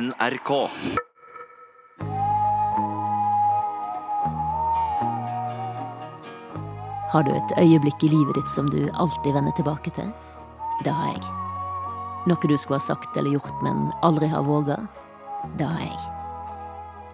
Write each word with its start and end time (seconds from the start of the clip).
NRK. 0.00 0.50
Har 7.10 7.22
du 7.22 7.30
et 7.34 7.52
øyeblikk 7.58 8.04
i 8.04 8.08
livet 8.08 8.38
ditt 8.38 8.48
som 8.48 8.70
du 8.70 8.88
alltid 8.94 9.34
vender 9.36 9.52
tilbake 9.58 9.92
til? 9.92 10.08
Det 10.86 10.94
har 10.94 11.10
jeg. 11.12 11.34
Noe 12.30 12.48
du 12.48 12.56
skulle 12.56 12.78
ha 12.78 12.86
sagt 12.86 13.16
eller 13.16 13.34
gjort, 13.34 13.58
men 13.66 13.90
aldri 14.06 14.30
har 14.32 14.46
våga? 14.48 14.78
Det 15.58 15.68
har 15.68 15.84
jeg. 15.84 16.00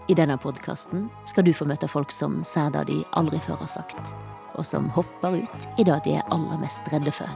I 0.07 0.19
denne 0.21 0.39
podkasten 0.39 1.09
skal 1.27 1.49
du 1.49 1.55
få 1.57 1.67
møte 1.67 1.91
folk 1.91 2.15
som 2.15 2.39
sier 2.47 2.71
det 2.71 2.85
de 2.93 3.01
aldri 3.19 3.43
før 3.43 3.59
har 3.65 3.73
sagt, 3.73 4.15
og 4.55 4.63
som 4.69 4.87
hopper 4.95 5.41
ut 5.43 5.69
i 5.75 5.89
det 5.89 5.99
de 6.07 6.15
er 6.21 6.31
aller 6.31 6.63
mest 6.63 6.87
redde 6.95 7.11
for. 7.19 7.35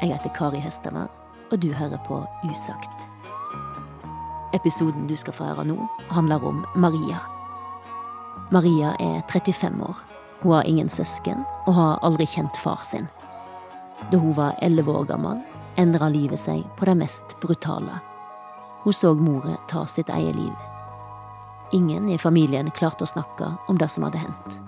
Jeg 0.00 0.16
heter 0.16 0.34
Kari 0.34 0.64
Hestemar, 0.64 1.12
og 1.52 1.62
du 1.62 1.70
hører 1.76 2.02
på 2.08 2.24
Usagt. 2.48 3.10
Episoden 4.52 5.06
du 5.06 5.14
skal 5.16 5.34
få 5.36 5.46
høre 5.46 5.64
nå, 5.68 5.76
handler 6.10 6.44
om 6.44 6.64
Maria. 6.74 7.20
Maria 8.50 8.96
er 8.98 9.22
35 9.30 9.82
år. 9.86 9.96
Hun 10.40 10.52
har 10.56 10.66
ingen 10.66 10.88
søsken 10.88 11.44
og 11.66 11.74
har 11.76 12.00
aldri 12.02 12.26
kjent 12.26 12.56
far 12.56 12.82
sin. 12.82 13.06
Da 14.10 14.18
hun 14.18 14.34
var 14.34 14.56
11 14.62 14.90
år 14.90 15.06
gammel, 15.06 15.42
endra 15.78 16.08
livet 16.08 16.40
seg 16.40 16.64
på 16.78 16.88
det 16.88 16.96
mest 16.98 17.36
brutale. 17.42 18.00
Hun 18.82 18.96
så 18.96 19.12
moren 19.14 19.58
ta 19.68 19.84
sitt 19.86 20.08
eget 20.10 20.36
liv. 20.36 20.68
Ingen 21.72 22.08
i 22.10 22.18
familien 22.18 22.70
klarte 22.74 23.04
å 23.04 23.10
snakke 23.10 23.52
om 23.68 23.78
det 23.78 23.90
som 23.92 24.08
hadde 24.08 24.24
hendt. 24.24 24.60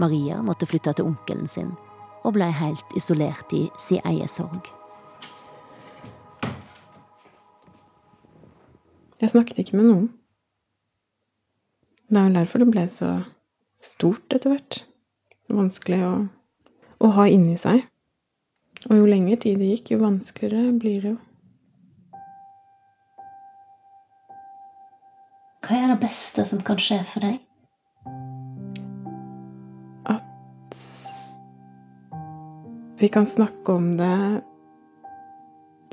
Maria 0.00 0.40
måtte 0.42 0.66
flytte 0.66 0.94
til 0.96 1.10
onkelen 1.10 1.50
sin 1.50 1.74
og 2.22 2.36
blei 2.38 2.52
helt 2.54 2.96
isolert 2.96 3.52
i 3.52 3.66
sin 3.76 4.00
egen 4.08 4.30
sorg. 4.30 4.70
Jeg 9.22 9.30
snakket 9.30 9.60
ikke 9.62 9.78
med 9.78 9.86
noen. 9.86 10.06
Det 12.10 12.18
er 12.18 12.24
vel 12.26 12.40
derfor 12.40 12.60
det 12.64 12.72
ble 12.72 12.82
så 12.90 13.10
stort 13.82 14.34
etter 14.34 14.50
hvert. 14.50 14.80
Vanskelig 15.52 16.00
å, 16.02 16.12
å 16.98 17.10
ha 17.14 17.28
inni 17.30 17.54
seg. 17.60 17.84
Og 18.90 18.98
jo 18.98 19.06
lengre 19.06 19.38
tid 19.38 19.62
det 19.62 19.70
gikk, 19.76 19.94
jo 19.94 20.02
vanskeligere 20.02 20.74
blir 20.74 20.98
det 21.04 21.14
jo. 21.14 21.20
Hva 25.62 25.78
er 25.78 25.92
det 25.94 26.00
beste 26.02 26.42
som 26.50 26.66
kan 26.66 26.82
skje 26.82 26.98
for 27.06 27.22
deg? 27.22 27.38
At 30.10 30.78
vi 32.98 33.14
kan 33.14 33.28
snakke 33.30 33.78
om 33.78 33.92
det 34.02 34.14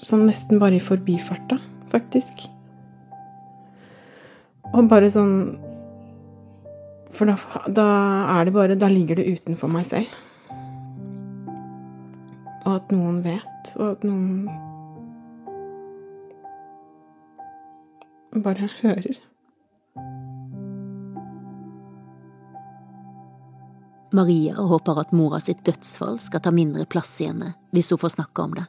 sånn 0.01 0.25
nesten 0.25 0.57
bare 0.57 0.81
i 0.81 0.81
forbifarta, 0.81 1.61
faktisk. 1.93 2.49
Og 4.73 4.89
bare 4.89 5.09
sånn 5.09 5.35
For 7.15 7.25
da, 7.25 7.35
da 7.73 7.85
er 8.37 8.45
det 8.45 8.53
bare 8.53 8.77
Da 8.77 8.89
ligger 8.91 9.17
det 9.17 9.25
utenfor 9.39 9.71
meg 9.71 9.87
selv. 9.89 10.11
Og 12.67 12.75
at 12.75 12.91
noen 12.93 13.23
vet, 13.25 13.71
og 13.79 13.95
at 13.95 14.03
noen 14.05 14.49
bare 18.43 18.67
hører. 18.83 19.17
Maria 24.13 24.53
håper 24.53 25.01
at 25.01 25.11
mora 25.11 25.39
sitt 25.41 25.63
dødsfall 25.65 26.19
skal 26.21 26.43
ta 26.45 26.53
mindre 26.53 26.85
plass 26.85 27.15
i 27.21 27.31
henne 27.31 27.55
hvis 27.73 27.89
hun 27.93 28.01
får 28.01 28.15
snakke 28.19 28.45
om 28.45 28.53
det. 28.59 28.67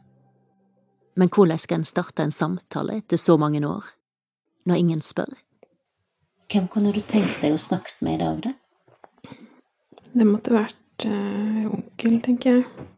Men 1.20 1.28
hvordan 1.28 1.60
skal 1.60 1.80
en 1.80 1.88
starte 1.88 2.24
en 2.24 2.34
samtale 2.34 3.00
etter 3.02 3.20
så 3.20 3.36
mange 3.36 3.60
år, 3.66 3.84
når 4.64 4.80
ingen 4.80 5.04
spør? 5.04 5.32
Hvem 6.50 6.66
kunne 6.66 6.90
du 6.90 6.98
tenkt 7.06 7.36
deg 7.44 7.54
å 7.54 7.60
snakke 7.62 7.92
med 8.02 8.16
i 8.16 8.22
dag, 8.24 8.40
da? 8.42 9.36
Det 10.10 10.26
måtte 10.26 10.54
vært 10.56 11.04
eh, 11.06 11.66
onkel, 11.70 12.16
tenker 12.24 12.56
jeg. 12.56 12.88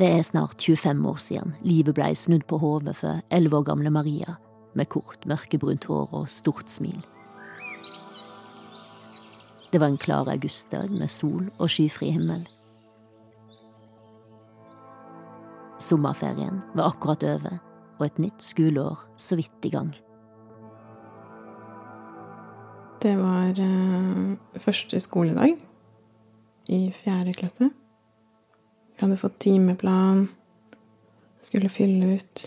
Det 0.00 0.08
er 0.08 0.22
snart 0.24 0.62
25 0.64 1.08
år 1.08 1.18
siden 1.20 1.50
livet 1.60 1.92
blei 1.98 2.14
snudd 2.16 2.46
på 2.48 2.56
hodet 2.56 2.94
for 2.96 3.18
elleve 3.36 3.58
år 3.58 3.66
gamle 3.68 3.90
Maria, 3.92 4.32
med 4.72 4.88
kort, 4.88 5.26
mørkebrunt 5.28 5.84
hår 5.84 6.14
og 6.16 6.30
stort 6.32 6.70
smil. 6.72 7.02
Det 9.72 9.80
var 9.80 9.90
en 9.92 9.98
klar 10.00 10.30
augustdag 10.32 10.88
med 10.90 11.12
sol 11.12 11.50
og 11.58 11.68
skyfri 11.68 12.14
himmel. 12.14 12.46
Sommerferien 15.84 16.62
var 16.74 16.94
akkurat 16.94 17.26
over, 17.34 17.60
og 17.98 18.06
et 18.06 18.22
nytt 18.24 18.40
skoleår 18.40 19.04
så 19.20 19.36
vidt 19.36 19.68
i 19.68 19.74
gang. 19.74 19.92
Det 23.04 23.18
var 23.20 23.52
eh, 23.52 24.64
første 24.64 25.00
skoledag 25.00 25.60
i 26.72 26.80
fjerde 27.02 27.36
klasse. 27.36 27.70
Jeg 29.00 29.06
hadde 29.06 29.16
fått 29.16 29.38
timeplan, 29.40 30.26
skulle 31.40 31.70
fylle 31.72 32.18
ut. 32.20 32.42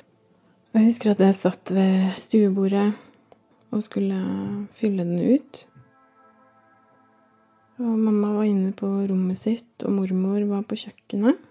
Jeg 0.77 0.85
husker 0.85 1.15
at 1.15 1.23
jeg 1.25 1.33
satt 1.33 1.71
ved 1.73 2.11
stuebordet 2.21 2.91
og 3.73 3.81
skulle 3.81 4.19
fylle 4.77 5.01
den 5.01 5.17
ut. 5.33 5.63
Og 7.81 7.97
mamma 7.97 8.35
var 8.35 8.45
inne 8.45 8.69
på 8.77 8.85
rommet 9.09 9.41
sitt, 9.41 9.81
og 9.81 9.97
mormor 9.97 10.45
var 10.53 10.61
på 10.69 10.77
kjøkkenet. 10.77 11.41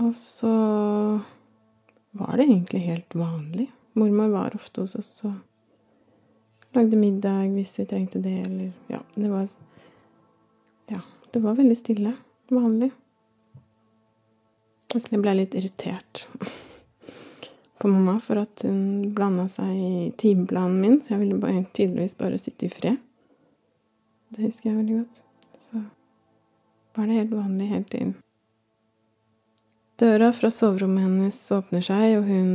Og 0.00 0.12
så 0.16 0.56
var 2.16 2.36
det 2.40 2.48
egentlig 2.48 2.86
helt 2.88 3.20
vanlig. 3.20 3.68
Mormor 4.00 4.32
var 4.32 4.56
ofte 4.56 4.80
hos 4.80 4.96
oss 4.96 5.12
og 5.28 5.36
lagde 6.72 6.96
middag 6.96 7.52
hvis 7.52 7.76
vi 7.82 7.90
trengte 7.92 8.24
det, 8.24 8.38
eller 8.48 8.72
Ja, 8.88 9.04
det 9.12 9.28
var 9.28 9.50
Ja, 10.88 11.04
det 11.36 11.44
var 11.44 11.60
veldig 11.60 11.76
stille. 11.76 12.16
Vanlig. 12.54 12.90
Jeg 14.94 15.18
ble 15.18 15.32
litt 15.34 15.54
irritert 15.58 16.20
på 17.82 17.90
mamma 17.90 18.20
for 18.22 18.38
at 18.44 18.62
hun 18.62 19.10
blanda 19.16 19.48
seg 19.50 19.72
i 19.74 20.12
timeplanen 20.20 20.76
min, 20.78 21.00
så 21.02 21.16
jeg 21.16 21.24
ville 21.24 21.40
bare, 21.42 21.64
tydeligvis 21.74 22.14
bare 22.20 22.38
sitte 22.38 22.68
i 22.68 22.70
fred. 22.70 23.00
Det 24.34 24.44
husker 24.46 24.70
jeg 24.70 24.78
veldig 24.78 25.00
godt. 25.00 25.24
Så 25.66 25.82
var 26.94 27.10
det 27.10 27.18
helt 27.18 27.34
vanlig 27.34 27.72
helt 27.72 27.90
til 27.90 28.14
Døra 29.98 30.32
fra 30.34 30.50
soverommet 30.50 31.04
hennes 31.06 31.36
åpner 31.54 31.82
seg, 31.86 32.16
og 32.18 32.24
hun 32.26 32.48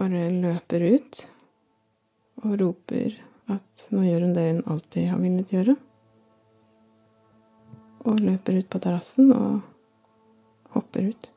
bare 0.00 0.30
løper 0.32 0.84
ut 0.96 1.26
og 2.44 2.54
roper 2.60 3.18
at 3.52 3.88
nå 3.92 4.04
gjør 4.06 4.24
hun 4.24 4.32
det 4.36 4.46
hun 4.48 4.62
alltid 4.72 5.10
har 5.10 5.20
villet 5.20 5.52
gjøre. 5.52 5.76
Og 8.06 8.20
løper 8.22 8.60
ut 8.60 8.68
på 8.70 8.78
terrassen 8.78 9.32
og 9.34 9.60
hopper 10.76 11.08
ut. 11.10 11.32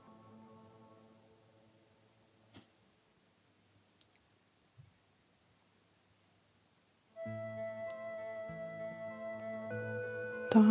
Da 10.53 10.61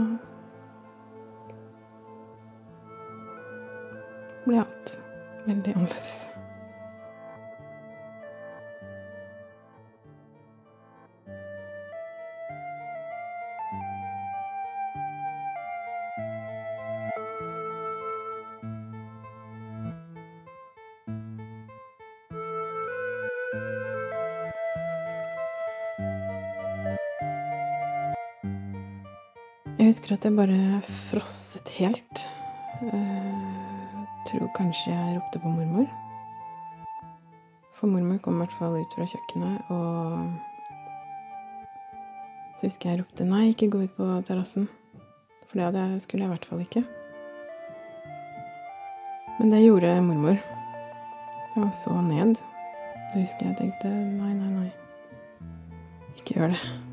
ble 4.46 4.62
alt 4.62 4.98
veldig 5.46 5.74
annerledes. 5.74 6.37
Jeg 29.78 29.92
husker 29.92 30.16
at 30.16 30.24
jeg 30.26 30.34
bare 30.34 30.80
frosset 30.82 31.68
helt. 31.76 32.22
Jeg 32.82 34.06
tror 34.26 34.48
kanskje 34.56 34.90
jeg 34.90 35.12
ropte 35.14 35.38
på 35.38 35.52
mormor. 35.54 35.86
For 37.78 37.86
mormor 37.86 38.18
kom 38.18 38.40
i 38.40 38.42
hvert 38.42 38.56
fall 38.58 38.74
ut 38.80 38.96
fra 38.98 39.06
kjøkkenet 39.06 39.70
og 39.70 40.34
Så 42.58 42.66
husker 42.66 42.90
jeg 42.90 43.04
ropte 43.04 43.28
nei, 43.28 43.52
ikke 43.52 43.70
gå 43.70 43.84
ut 43.86 43.94
på 43.94 44.08
terrassen. 44.26 44.66
For 45.46 45.62
det 45.62 46.02
skulle 46.02 46.26
jeg 46.26 46.32
i 46.32 46.34
hvert 46.34 46.50
fall 46.50 46.66
ikke. 46.66 46.82
Men 49.38 49.54
det 49.54 49.62
gjorde 49.62 49.94
mormor. 50.02 50.42
Jeg 51.54 51.72
så 51.78 51.94
ned. 52.02 52.34
Da 53.14 53.22
husker 53.22 53.46
jeg 53.46 53.60
tenkte 53.62 53.94
nei, 53.94 54.34
nei, 54.34 54.52
nei. 54.58 54.68
Ikke 56.18 56.40
gjør 56.42 56.58
det. 56.58 56.87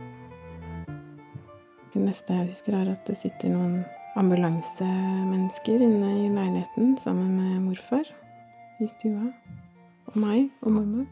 Det 1.96 2.02
neste 2.04 2.36
jeg 2.36 2.50
husker, 2.50 2.76
er 2.76 2.90
at 2.92 3.08
det 3.08 3.14
sitter 3.16 3.54
noen 3.54 3.76
ambulansemennesker 4.20 5.80
inne 5.80 6.10
i 6.26 6.28
leiligheten 6.28 6.98
sammen 7.00 7.38
med 7.38 7.62
morfar 7.70 8.10
i 8.84 8.88
stua. 8.92 9.30
Og 10.12 10.18
meg 10.20 10.50
og 10.60 10.76
mamma. 10.76 11.06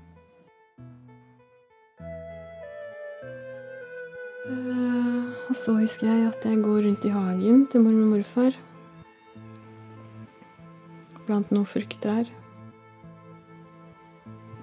Uh, 4.43 5.31
og 5.47 5.55
så 5.55 5.79
husker 5.79 6.11
jeg 6.11 6.27
at 6.33 6.51
jeg 6.51 6.59
går 6.67 6.83
rundt 6.89 7.07
i 7.07 7.15
hagen 7.15 7.65
til 7.71 7.87
mormor 7.87 8.03
og 8.03 8.15
morfar. 8.17 8.61
Blant 11.23 11.55
noen 11.55 11.69
frukttrær. 11.79 12.27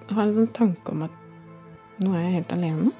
Jeg 0.04 0.18
har 0.18 0.26
en 0.26 0.36
sånn 0.42 0.52
tanke 0.52 0.92
om 0.92 1.08
at 1.08 2.02
nå 2.04 2.12
er 2.12 2.26
jeg 2.26 2.42
helt 2.42 2.60
alene. 2.60 2.98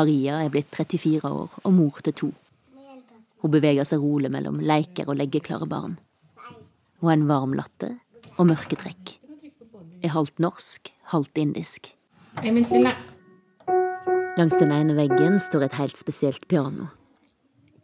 Maria 0.00 0.38
er 0.40 0.48
blitt 0.48 0.72
34 0.72 1.28
år 1.28 1.56
og 1.60 1.72
mor 1.76 1.98
til 2.00 2.14
to. 2.16 2.28
Hun 3.40 3.52
beveger 3.52 3.84
seg 3.88 4.00
rolig 4.00 4.30
mellom 4.32 4.60
leker 4.64 5.08
og 5.10 5.18
leggeklare 5.20 5.66
barn. 5.68 5.98
Hun 7.00 7.08
har 7.10 7.18
en 7.18 7.26
varm 7.28 7.56
latter 7.58 7.98
og 8.38 8.48
mørke 8.48 8.78
trekk. 8.80 9.18
Er 10.00 10.14
halvt 10.14 10.40
norsk, 10.40 10.88
halvt 11.12 11.40
indisk. 11.42 11.90
Langs 14.38 14.56
den 14.56 14.72
ene 14.72 14.96
veggen 14.96 15.36
står 15.42 15.66
et 15.66 15.76
helt 15.76 16.00
spesielt 16.00 16.48
piano. 16.48 16.88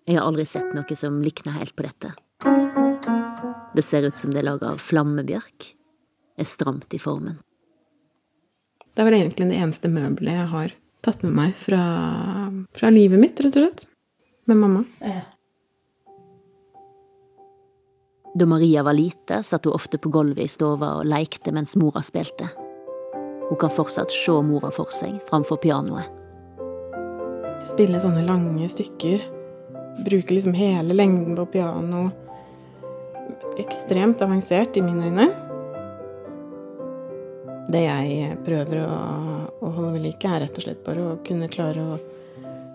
Jeg 0.09 0.17
har 0.17 0.25
aldri 0.25 0.47
sett 0.49 0.73
noe 0.73 0.97
som 0.97 1.21
likner 1.25 1.59
helt 1.59 1.77
på 1.77 1.85
dette. 1.85 2.15
Det 3.77 3.85
ser 3.85 4.09
ut 4.09 4.17
som 4.17 4.33
det 4.33 4.41
er 4.41 4.49
laga 4.49 4.73
av 4.73 4.81
flammebjørk. 4.81 5.69
Er 6.41 6.49
stramt 6.49 6.97
i 6.97 7.03
formen. 7.03 7.43
Det 8.95 9.05
er 9.05 9.11
vel 9.11 9.21
egentlig 9.21 9.51
det 9.53 9.61
eneste 9.61 9.93
møbelet 9.93 10.41
jeg 10.41 10.51
har 10.55 10.77
tatt 11.05 11.23
med 11.27 11.33
meg 11.37 11.55
fra, 11.59 11.81
fra 12.77 12.91
livet 12.91 13.21
mitt, 13.21 13.41
rett 13.41 13.57
og 13.57 13.67
slett. 13.67 13.87
Med 14.47 14.61
mamma. 14.61 14.85
Ja. 15.01 15.25
Da 18.37 18.47
Maria 18.47 18.83
var 18.83 18.93
lite, 18.93 19.43
satt 19.43 19.65
hun 19.65 19.73
ofte 19.73 19.99
på 19.99 20.11
gulvet 20.13 20.45
i 20.45 20.51
stua 20.51 20.77
og 20.99 21.07
lekte 21.09 21.55
mens 21.57 21.77
mora 21.81 22.03
spilte. 22.05 22.51
Hun 23.49 23.59
kan 23.61 23.73
fortsatt 23.73 24.13
se 24.13 24.35
mora 24.45 24.69
for 24.75 24.93
seg 24.93 25.17
framfor 25.31 25.61
pianoet. 25.63 26.11
Spille 27.67 27.99
sånne 28.03 28.27
lange 28.27 28.69
stykker. 28.69 29.25
Bruke 30.05 30.37
liksom 30.37 30.55
hele 30.55 30.95
lengden 30.95 31.39
på 31.39 31.47
piano. 31.57 32.11
Ekstremt 33.63 34.21
avansert 34.23 34.77
i 34.77 34.85
mine 34.85 35.09
øyne. 35.09 35.46
Det 37.67 37.81
jeg 37.83 38.37
prøver 38.47 38.79
å, 38.85 38.91
å 39.59 39.71
holde 39.75 39.93
ved 39.97 40.03
like, 40.07 40.29
er 40.29 40.41
rett 40.45 40.59
og 40.61 40.63
slett 40.63 40.85
bare 40.87 41.03
å 41.03 41.17
kunne 41.27 41.49
klare 41.51 41.83
å 41.83 41.97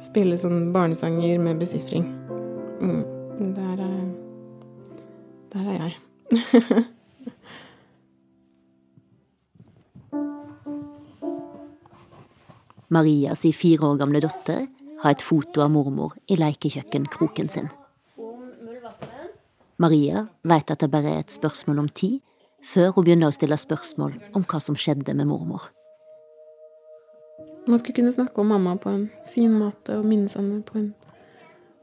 spille 0.03 0.35
sånn 0.39 0.73
barnesanger 0.75 1.39
med 1.39 1.59
besifring. 1.61 2.05
Mm. 2.81 3.03
Der, 3.55 3.77
er, 3.85 4.05
der 5.53 5.65
er 5.71 5.75
jeg. 5.79 5.93
Marias 12.91 13.47
fire 13.55 13.87
år 13.87 13.95
gamle 14.01 14.19
datter 14.19 14.67
har 15.01 15.11
et 15.15 15.23
foto 15.23 15.63
av 15.63 15.71
mormor 15.71 16.11
i 16.27 16.35
leikekjøkkenkroken 16.35 17.47
sin. 17.49 17.69
Maria 19.81 20.27
vet 20.43 20.71
at 20.75 20.83
det 20.83 20.91
bare 20.91 21.09
er 21.15 21.19
et 21.23 21.31
spørsmål 21.31 21.79
om 21.85 21.89
tid 21.89 22.19
før 22.65 22.93
hun 22.95 23.05
begynner 23.05 23.31
å 23.31 23.35
stille 23.35 23.57
spørsmål 23.57 24.17
om 24.37 24.45
hva 24.45 24.59
som 24.61 24.77
skjedde 24.77 25.15
med 25.17 25.29
mormor. 25.29 25.69
Man 27.67 27.79
skulle 27.79 27.99
kunne 27.99 28.13
snakke 28.13 28.41
om 28.41 28.49
mamma 28.53 28.75
på 28.81 28.89
en 28.89 29.09
fin 29.33 29.53
måte 29.53 29.99
og 29.99 30.07
minnes 30.07 30.33
henne 30.37 30.61
på 30.65 30.79
en 30.79 30.91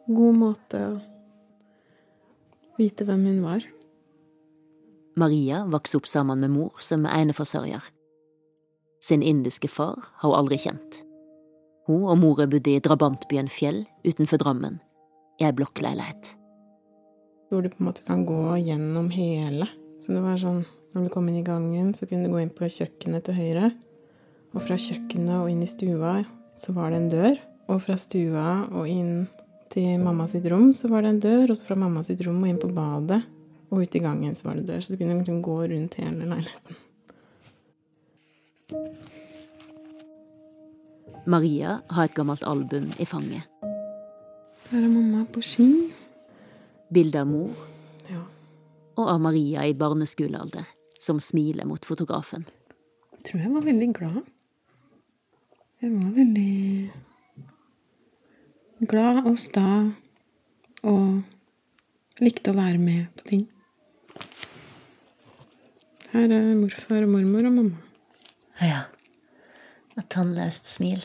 god 0.08 0.38
måte 0.38 0.80
og 0.88 2.78
vite 2.78 3.06
hvem 3.06 3.26
hun 3.28 3.42
var. 3.44 3.66
Maria 5.18 5.64
vokste 5.66 5.98
opp 5.98 6.06
sammen 6.06 6.42
med 6.42 6.54
mor 6.54 6.78
som 6.82 7.06
eneforsørger. 7.06 7.82
Sin 9.02 9.22
indiske 9.22 9.70
far 9.70 9.98
har 10.20 10.30
hun 10.30 10.38
aldri 10.38 10.58
kjent. 10.62 11.02
Hun 11.88 12.04
og 12.04 12.18
mora 12.20 12.46
bodde 12.50 12.74
i 12.74 12.82
drabantbyen 12.84 13.48
Fjell 13.50 13.84
utenfor 14.04 14.42
Drammen, 14.42 14.78
i 15.40 15.46
ei 15.46 15.54
blokkleilighet. 15.56 16.34
Hvor 17.48 17.62
du 17.64 17.70
på 17.72 17.80
en 17.80 17.88
måte 17.88 18.04
kan 18.04 18.26
gå 18.28 18.58
gjennom 18.60 19.08
hele 19.14 19.70
så 20.02 20.14
det 20.14 20.22
var 20.24 20.38
sånn 20.40 20.64
når 20.94 21.04
du 21.04 21.10
kom 21.12 21.28
inn 21.28 21.42
i 21.42 21.44
gangen, 21.44 21.92
så 21.94 22.06
kunne 22.08 22.26
du 22.26 22.32
gå 22.32 22.40
inn 22.40 22.54
på 22.54 22.68
kjøkkenet 22.72 23.26
til 23.26 23.36
høyre. 23.36 23.70
Og 24.56 24.64
fra 24.64 24.78
kjøkkenet 24.80 25.34
og 25.36 25.50
inn 25.52 25.60
i 25.64 25.68
stua 25.68 26.22
så 26.56 26.72
var 26.76 26.92
det 26.92 27.02
en 27.02 27.10
dør. 27.12 27.40
Og 27.68 27.82
fra 27.84 27.98
stua 28.00 28.46
og 28.72 28.88
inn 28.88 29.26
til 29.68 30.00
mamma 30.00 30.24
sitt 30.32 30.46
rom 30.48 30.70
så 30.72 30.88
var 30.88 31.04
det 31.04 31.12
en 31.12 31.20
dør. 31.26 31.52
Og 31.52 31.58
så 31.60 31.68
fra 31.68 31.76
mamma 31.76 32.04
sitt 32.06 32.22
rom 32.24 32.40
og 32.40 32.48
inn 32.48 32.60
på 32.62 32.70
badet 32.72 33.20
og 33.68 33.84
ut 33.84 33.98
i 33.98 34.00
gangen 34.00 34.32
så 34.38 34.48
var 34.48 34.56
det 34.56 34.68
dør. 34.70 34.80
Så 34.80 34.94
du 34.94 35.00
kunne 35.02 35.18
liksom 35.18 35.42
gå 35.44 35.58
rundt 35.74 35.98
hele 36.00 36.30
leiligheten. 36.32 36.84
Maria 41.28 41.82
har 41.92 42.08
et 42.08 42.16
gammelt 42.16 42.46
album 42.48 42.88
i 42.96 43.04
fanget. 43.04 43.44
Der 44.72 44.80
er 44.80 44.88
mamma 44.88 45.26
på 45.28 45.44
ski. 45.44 45.68
Bilde 46.88 47.20
av 47.20 47.28
mor. 47.28 47.52
Ja 48.08 48.24
og 48.98 49.06
av 49.12 49.20
Maria 49.22 49.66
i 49.68 49.74
barneskolealder, 49.78 50.66
som 50.98 51.20
smiler 51.22 51.66
mot 51.68 51.84
fotografen. 51.86 52.44
Jeg 53.18 53.24
tror 53.28 53.40
jeg 53.44 53.54
var 53.54 53.66
veldig 53.66 53.90
glad. 53.94 54.22
Jeg 55.78 55.90
var 55.94 56.10
veldig 56.16 56.90
glad 58.90 59.26
og 59.26 59.38
sta 59.38 59.70
og 60.82 62.22
likte 62.22 62.50
å 62.50 62.58
være 62.58 62.80
med 62.82 63.06
på 63.18 63.28
ting. 63.30 63.44
Her 66.08 66.32
er 66.34 66.54
morfar 66.58 67.04
og 67.04 67.12
mormor 67.12 67.46
og 67.46 67.54
mamma. 67.58 67.78
Ja. 68.64 68.82
Et 69.98 70.06
tannløst 70.10 70.66
smil 70.70 71.02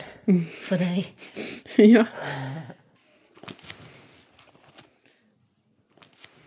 for 0.64 0.78
deg. 0.80 1.06
ja. 1.94 2.06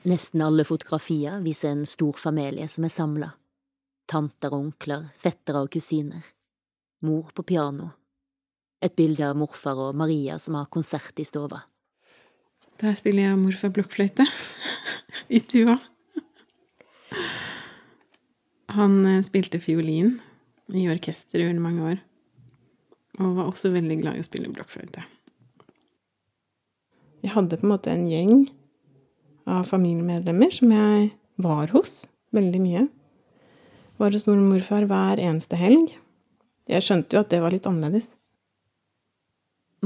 Nesten 0.08 0.42
alle 0.42 0.64
fotografier 0.64 1.42
viser 1.44 1.74
en 1.74 1.86
stor 1.86 2.14
familie 2.16 2.68
som 2.72 2.86
er 2.88 2.92
samla. 2.94 3.28
Tanter 4.08 4.54
og 4.56 4.62
onkler, 4.62 5.10
fettere 5.20 5.66
og 5.66 5.72
kusiner. 5.74 6.24
Mor 7.04 7.34
på 7.36 7.44
piano. 7.44 7.90
Et 8.80 8.94
bilde 8.96 9.26
av 9.28 9.36
morfar 9.36 9.76
og 9.84 9.98
Maria 10.00 10.38
som 10.40 10.56
har 10.56 10.70
konsert 10.72 11.20
i 11.20 11.26
stova. 11.28 11.60
Der 12.80 12.96
spiller 12.96 13.28
jeg 13.28 13.42
morfar 13.42 13.74
blokkfløyte 13.76 14.24
i 15.36 15.42
stua. 15.44 15.76
Han 18.78 19.00
eh, 19.10 19.26
spilte 19.28 19.60
fiolin 19.60 20.22
i 20.72 20.88
orkester 20.88 21.44
under 21.50 21.66
mange 21.66 21.92
år. 21.92 22.04
Og 23.20 23.36
var 23.42 23.52
også 23.52 23.74
veldig 23.76 24.00
glad 24.06 24.16
i 24.16 24.24
å 24.24 24.30
spille 24.30 24.54
blokkfløyte. 24.56 25.04
Vi 27.26 27.34
hadde 27.34 27.60
på 27.60 27.68
en 27.68 27.76
måte 27.76 27.92
en 27.92 28.08
gjeng 28.08 28.48
av 29.48 29.68
familiemedlemmer 29.70 30.52
som 30.54 30.72
jeg 30.76 31.10
var 31.42 31.72
hos 31.74 32.02
veldig 32.36 32.62
mye. 32.62 32.86
Var 33.98 34.14
hos 34.14 34.28
mor 34.28 34.38
og 34.38 34.52
morfar 34.52 34.86
hver 34.90 35.22
eneste 35.24 35.58
helg. 35.58 35.96
Jeg 36.68 36.84
skjønte 36.84 37.16
jo 37.16 37.24
at 37.24 37.32
det 37.32 37.42
var 37.42 37.56
litt 37.56 37.68
annerledes. 37.70 38.12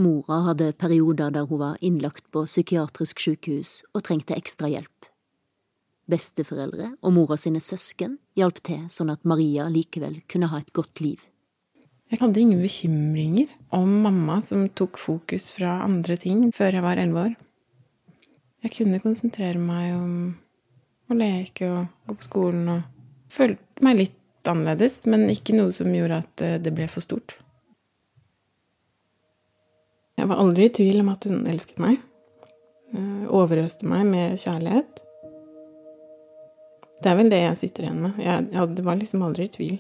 Mora 0.02 0.40
hadde 0.48 0.72
perioder 0.80 1.34
der 1.36 1.48
hun 1.50 1.60
var 1.62 1.82
innlagt 1.84 2.26
på 2.32 2.46
psykiatrisk 2.48 3.20
sykehus 3.20 3.82
og 3.94 4.06
trengte 4.08 4.38
ekstra 4.38 4.70
hjelp. 4.72 5.08
Besteforeldre 6.12 6.94
og 7.04 7.14
mora 7.16 7.38
sine 7.40 7.62
søsken 7.64 8.18
hjalp 8.40 8.64
til 8.66 8.88
sånn 8.92 9.12
at 9.14 9.28
Maria 9.28 9.68
likevel 9.72 10.22
kunne 10.32 10.50
ha 10.52 10.60
et 10.60 10.74
godt 10.76 11.04
liv. 11.04 11.20
Jeg 12.12 12.20
hadde 12.20 12.42
ingen 12.42 12.64
bekymringer 12.64 13.52
om 13.76 14.02
mamma 14.04 14.42
som 14.44 14.66
tok 14.76 15.00
fokus 15.00 15.52
fra 15.56 15.78
andre 15.86 16.18
ting 16.20 16.50
før 16.56 16.80
jeg 16.80 16.84
var 16.84 17.00
elleve 17.00 17.30
år. 17.30 17.38
Jeg 18.62 18.76
kunne 18.76 19.02
konsentrere 19.02 19.58
meg 19.58 19.96
om 19.98 20.16
å 21.10 21.18
leke 21.18 21.70
og 21.70 22.08
gå 22.08 22.18
på 22.20 22.28
skolen 22.28 22.68
og 22.70 22.82
følte 23.34 23.86
meg 23.86 23.98
litt 24.04 24.50
annerledes, 24.50 25.02
men 25.10 25.26
ikke 25.34 25.56
noe 25.58 25.74
som 25.74 25.90
gjorde 25.94 26.22
at 26.22 26.44
eh, 26.46 26.60
det 26.62 26.74
ble 26.76 26.88
for 26.92 27.04
stort. 27.04 27.38
Jeg 30.20 30.30
var 30.30 30.42
aldri 30.44 30.68
i 30.68 30.74
tvil 30.78 31.02
om 31.02 31.10
at 31.10 31.26
hun 31.26 31.48
elsket 31.50 31.82
meg. 31.82 31.98
Eh, 32.94 33.24
overøste 33.34 33.88
meg 33.90 34.06
med 34.12 34.42
kjærlighet. 34.42 35.02
Det 37.02 37.10
er 37.10 37.18
vel 37.18 37.32
det 37.34 37.40
jeg 37.42 37.58
sitter 37.64 37.88
igjen 37.88 38.04
med. 38.04 38.20
Jeg, 38.22 38.50
jeg 38.54 38.86
var 38.86 39.00
liksom 39.00 39.24
aldri 39.26 39.48
i 39.48 39.54
tvil. 39.56 39.80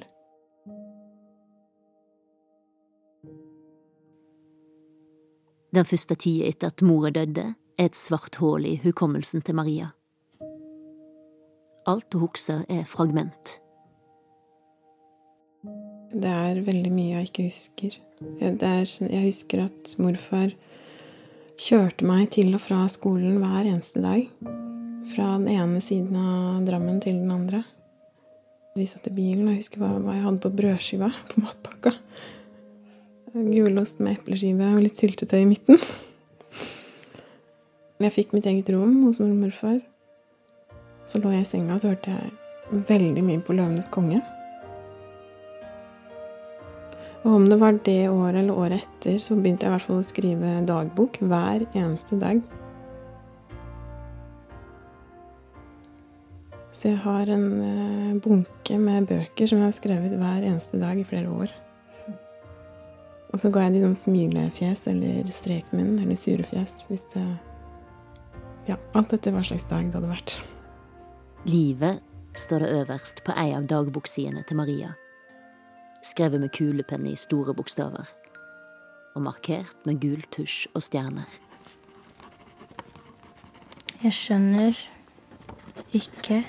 Den 5.71 5.88
første 5.88 6.17
tida 6.19 6.50
etter 6.50 6.73
at 6.73 6.81
mora 6.83 7.13
døde, 7.15 7.45
er 7.81 7.89
et 7.89 7.97
svart 7.97 8.38
hull 8.38 8.67
i 8.69 8.77
hukommelsen 8.83 9.41
til 9.41 9.57
Maria. 9.57 9.89
Alt 11.89 12.13
hun 12.13 12.27
husker, 12.27 12.61
er 12.69 12.85
fragment. 12.85 13.57
Det 16.11 16.29
er 16.29 16.59
veldig 16.61 16.91
mye 16.93 17.15
jeg 17.15 17.29
ikke 17.29 17.45
husker. 17.47 17.95
Er, 18.43 18.85
jeg 18.85 19.23
husker 19.23 19.63
at 19.65 19.95
morfar 19.97 20.53
kjørte 21.61 22.05
meg 22.05 22.27
til 22.35 22.53
og 22.53 22.61
fra 22.61 22.83
skolen 22.91 23.39
hver 23.41 23.65
eneste 23.65 24.03
dag. 24.03 24.27
Fra 25.15 25.31
den 25.39 25.50
ene 25.50 25.81
siden 25.81 26.19
av 26.21 26.61
Drammen 26.67 27.01
til 27.01 27.17
den 27.23 27.33
andre. 27.33 27.63
Vi 28.77 28.85
satt 28.88 29.09
i 29.09 29.15
bilen, 29.15 29.47
og 29.47 29.55
jeg 29.55 29.63
husker 29.63 29.81
hva, 29.81 29.95
hva 30.03 30.19
jeg 30.19 30.25
hadde 30.27 30.43
på 30.45 30.53
brødskiva 30.61 31.09
på 31.33 31.41
matpakka. 31.47 31.95
Gulost 33.33 34.03
med 34.03 34.19
epleskive 34.19 34.69
og 34.75 34.85
litt 34.85 35.01
syltetøy 35.01 35.41
i 35.41 35.50
midten. 35.50 35.81
Jeg 38.01 38.13
fikk 38.15 38.31
mitt 38.34 38.48
eget 38.50 38.70
rom 38.74 39.03
hos 39.05 39.20
mor 39.22 39.29
og 39.29 39.41
morfar. 39.43 39.81
Så 41.05 41.20
lå 41.22 41.34
jeg 41.36 41.46
i 41.46 41.50
senga 41.50 41.75
og 41.75 41.84
så 41.84 41.91
hørte 41.91 42.13
jeg 42.13 42.86
veldig 42.88 43.24
mye 43.27 43.41
på 43.46 43.53
'Løvenes 43.53 43.91
konge'. 43.93 44.22
Og 47.22 47.36
om 47.36 47.50
det 47.50 47.60
var 47.62 47.77
det 47.86 48.10
året 48.10 48.39
eller 48.41 48.58
året 48.58 48.81
etter, 48.81 49.20
så 49.22 49.36
begynte 49.36 49.67
jeg 49.67 49.70
i 49.70 49.75
hvert 49.75 49.86
fall 49.86 50.01
å 50.01 50.08
skrive 50.08 50.53
dagbok 50.65 51.20
hver 51.22 51.67
eneste 51.77 52.17
dag. 52.17 52.41
Så 56.72 56.88
jeg 56.89 56.98
har 57.03 57.29
en 57.29 57.48
eh, 57.62 58.20
bunke 58.24 58.79
med 58.81 59.05
bøker 59.12 59.46
som 59.46 59.62
jeg 59.62 59.70
har 59.70 59.77
skrevet 59.77 60.17
hver 60.17 60.41
eneste 60.41 60.79
dag 60.81 60.98
i 60.98 61.05
flere 61.05 61.29
år. 61.29 61.53
Og 63.31 63.39
så 63.39 63.51
ga 63.53 63.67
jeg 63.67 63.75
de 63.75 63.86
noen 63.86 63.96
smilefjes 63.96 64.88
eller 64.89 65.29
strekmunn 65.29 66.00
eller 66.01 66.17
surefjes 66.17 66.88
hvis 66.89 67.05
det 67.13 67.27
Ja, 68.72 68.78
alt 68.96 69.12
etter 69.12 69.34
hva 69.36 69.42
slags 69.44 69.66
dag 69.68 69.90
det 69.90 69.98
hadde 69.98 70.08
vært. 70.08 70.38
Livet 71.44 72.00
står 72.40 72.63
det 72.63 72.74
øverst 72.78 73.18
på 73.25 73.34
ei 73.36 73.50
av 73.51 73.66
dagboksidene 73.68 74.46
til 74.48 74.56
Maria. 74.62 74.94
Skrevet 76.08 76.40
med 76.40 76.54
kulepenn 76.56 77.04
i 77.10 77.18
store 77.20 77.51
bokstaver. 77.58 78.08
Og 79.12 79.25
markert 79.25 79.75
med 79.84 80.00
gul 80.00 80.24
tusj 80.32 80.70
og 80.72 80.86
stjerner. 80.86 81.28
Jeg 84.06 84.16
skjønner 84.16 84.80
ikke 86.00 86.40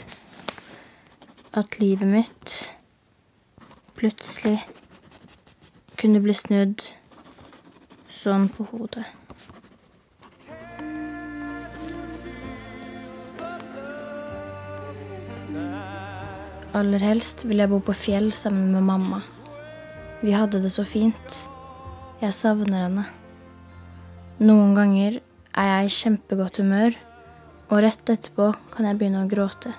at 1.58 1.74
livet 1.82 2.06
mitt 2.08 2.54
plutselig 3.98 4.60
kunne 5.98 6.22
bli 6.22 6.38
snudd 6.38 6.86
sånn 8.22 8.46
på 8.54 8.70
hodet. 8.70 9.08
Aller 16.72 17.02
helst 17.04 17.42
vil 17.44 17.60
jeg 17.60 17.68
bo 17.68 17.82
på 17.84 17.92
fjell 17.92 18.30
sammen 18.32 18.70
med 18.72 18.86
mamma. 18.88 19.18
Vi 20.24 20.32
hadde 20.32 20.62
det 20.62 20.70
så 20.72 20.86
fint. 20.88 21.34
Jeg 22.22 22.32
savner 22.32 22.86
henne. 22.86 23.02
Noen 24.40 24.72
ganger 24.78 25.18
er 25.52 25.66
jeg 25.68 25.88
i 25.90 25.96
kjempegodt 25.98 26.60
humør, 26.62 26.96
og 27.68 27.82
rett 27.84 28.12
etterpå 28.14 28.46
kan 28.72 28.88
jeg 28.88 28.96
begynne 29.00 29.24
å 29.26 29.28
gråte. 29.28 29.74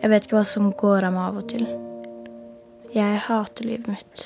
Jeg 0.00 0.10
vet 0.14 0.24
ikke 0.24 0.38
hva 0.38 0.46
som 0.48 0.70
går 0.72 1.08
av 1.10 1.12
meg 1.12 1.26
av 1.26 1.42
og 1.42 1.50
til. 1.52 1.66
Jeg 2.96 3.20
hater 3.26 3.68
livet 3.68 3.92
mitt. 3.92 4.24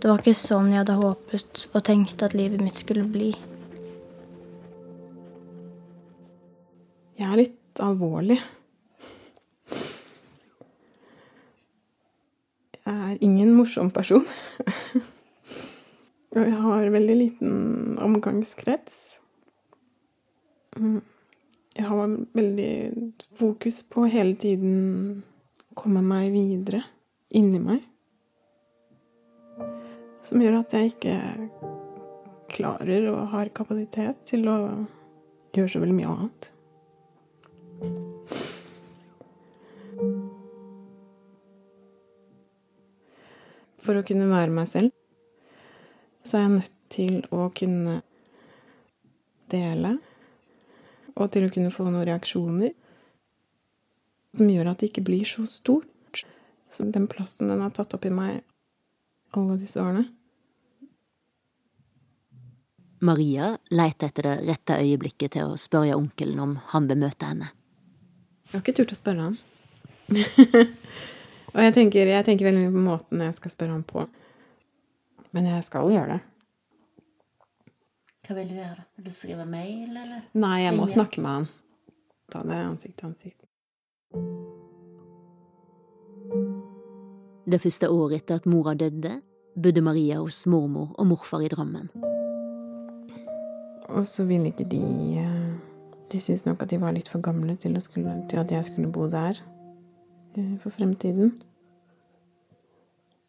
Det 0.00 0.08
var 0.08 0.24
ikke 0.24 0.34
sånn 0.40 0.72
jeg 0.72 0.86
hadde 0.86 0.96
håpet 1.02 1.66
og 1.74 1.84
tenkt 1.84 2.24
at 2.24 2.38
livet 2.38 2.64
mitt 2.64 2.80
skulle 2.80 3.04
bli. 3.04 3.34
Alvorlig. 7.82 8.38
Jeg 12.86 12.94
er 12.94 13.18
ingen 13.24 13.54
morsom 13.56 13.90
person. 13.90 14.26
Og 16.36 16.42
jeg 16.42 16.58
har 16.60 16.90
veldig 16.92 17.16
liten 17.16 17.52
omgangskrets. 18.02 18.96
Jeg 20.76 21.86
har 21.88 22.16
veldig 22.36 22.72
fokus 23.38 23.82
på 23.88 24.04
hele 24.12 24.36
tiden 24.40 25.24
komme 25.76 26.02
meg 26.04 26.30
videre 26.34 26.82
inni 27.36 27.60
meg. 27.60 27.82
Som 30.24 30.42
gjør 30.42 30.60
at 30.60 30.76
jeg 30.76 30.92
ikke 30.94 31.16
klarer 32.52 33.08
og 33.12 33.32
har 33.32 33.52
kapasitet 33.56 34.22
til 34.28 34.48
å 34.50 34.58
gjøre 35.56 35.72
så 35.72 35.82
veldig 35.82 35.96
mye 35.96 36.12
annet. 36.12 36.50
For 43.86 43.94
å 43.94 44.02
kunne 44.06 44.26
være 44.30 44.50
meg 44.50 44.66
selv, 44.70 44.90
så 46.26 46.38
er 46.38 46.42
jeg 46.46 46.54
nødt 46.56 46.74
til 46.90 47.20
å 47.30 47.46
kunne 47.54 48.00
dele. 49.52 49.96
Og 51.14 51.30
til 51.32 51.46
å 51.46 51.52
kunne 51.54 51.72
få 51.72 51.86
noen 51.86 52.06
reaksjoner 52.08 52.74
som 54.36 54.50
gjør 54.50 54.72
at 54.72 54.82
det 54.82 54.90
ikke 54.90 55.06
blir 55.06 55.24
så 55.28 55.46
stort 55.48 56.24
som 56.68 56.90
den 56.92 57.06
plassen 57.08 57.48
den 57.48 57.62
har 57.62 57.72
tatt 57.72 57.94
opp 57.96 58.04
i 58.04 58.12
meg 58.12 58.42
alle 59.36 59.56
disse 59.60 59.80
årene. 59.80 60.08
Maria 63.06 63.52
leter 63.70 64.10
etter 64.10 64.26
det 64.26 64.36
rette 64.48 64.80
øyeblikket 64.80 65.36
til 65.36 65.52
å 65.52 65.60
spørre 65.60 65.96
onkelen 65.98 66.40
om 66.42 66.56
han 66.72 66.88
vil 66.90 67.00
møte 67.04 67.28
henne. 67.28 67.52
Jeg 68.56 68.62
har 68.62 68.64
ikke 68.64 68.76
turt 68.78 68.92
å 68.94 68.96
spørre 68.96 69.24
han. 69.26 69.34
Og 71.56 71.58
jeg 71.60 71.72
tenker, 71.76 72.08
jeg 72.08 72.24
tenker 72.24 72.46
veldig 72.48 72.62
mye 72.62 72.72
på 72.72 72.84
måten 72.86 73.20
jeg 73.20 73.34
skal 73.36 73.52
spørre 73.52 73.74
han 73.74 73.82
på. 73.84 74.06
Men 75.36 75.48
jeg 75.50 75.66
skal 75.66 75.90
gjøre 75.92 76.14
det. 76.14 76.22
Hva 78.24 78.36
vil 78.38 78.48
du 78.48 78.54
gjøre? 78.56 78.86
Vil 78.96 79.10
du 79.10 79.12
skrive 79.12 79.44
mail, 79.44 79.90
eller? 79.92 80.22
Nei, 80.40 80.54
jeg 80.62 80.72
må 80.72 80.86
Ingen. 80.86 80.94
snakke 80.94 81.20
med 81.20 81.34
han. 81.34 81.48
Ta 82.32 82.40
det 82.48 82.56
ansikt 82.62 82.96
til 82.96 83.10
ansikt. 83.10 83.44
Det 87.46 87.60
første 87.62 87.92
året 87.92 88.22
etter 88.22 88.40
at 88.40 88.48
mora 88.48 88.72
døde, 88.74 89.18
bodde 89.52 89.84
Maria 89.84 90.22
hos 90.24 90.46
mormor 90.48 90.96
og 90.96 91.12
morfar 91.12 91.44
i 91.44 91.52
Drammen. 91.52 91.92
Og 93.92 94.08
så 94.08 94.24
ville 94.24 94.48
ikke 94.48 94.64
de 94.72 94.80
eh, 95.20 95.45
De 96.12 96.20
syntes 96.22 96.46
nok 96.46 96.62
at 96.62 96.70
de 96.70 96.78
var 96.80 96.94
litt 96.94 97.10
for 97.10 97.22
gamle 97.24 97.56
til, 97.60 97.74
å 97.76 97.82
skulle, 97.82 98.14
til 98.30 98.40
at 98.42 98.52
jeg 98.54 98.68
skulle 98.68 98.90
bo 98.94 99.08
der 99.10 99.40
eh, 100.38 100.54
for 100.62 100.74
fremtiden. 100.74 101.34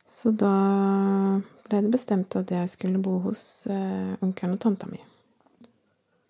Så 0.08 0.32
da 0.32 0.54
ble 1.68 1.84
det 1.84 1.92
bestemt 1.92 2.38
at 2.40 2.52
jeg 2.54 2.70
skulle 2.72 3.02
bo 3.04 3.18
hos 3.26 3.42
eh, 3.68 4.14
onkelen 4.24 4.56
og 4.56 4.62
tanta 4.64 4.88
mi. 4.92 5.02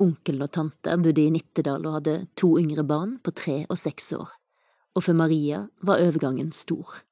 Onkelen 0.02 0.46
og 0.46 0.54
tante 0.54 0.96
bodde 1.02 1.26
i 1.26 1.34
Nittedal 1.34 1.86
og 1.86 2.00
hadde 2.00 2.16
to 2.38 2.56
yngre 2.62 2.86
barn 2.88 3.18
på 3.22 3.34
tre 3.38 3.60
og 3.68 3.78
seks 3.78 4.12
år. 4.18 4.32
Og 4.98 5.06
for 5.06 5.18
Maria 5.18 5.66
var 5.86 6.02
overgangen 6.02 6.50
stor. 6.56 7.04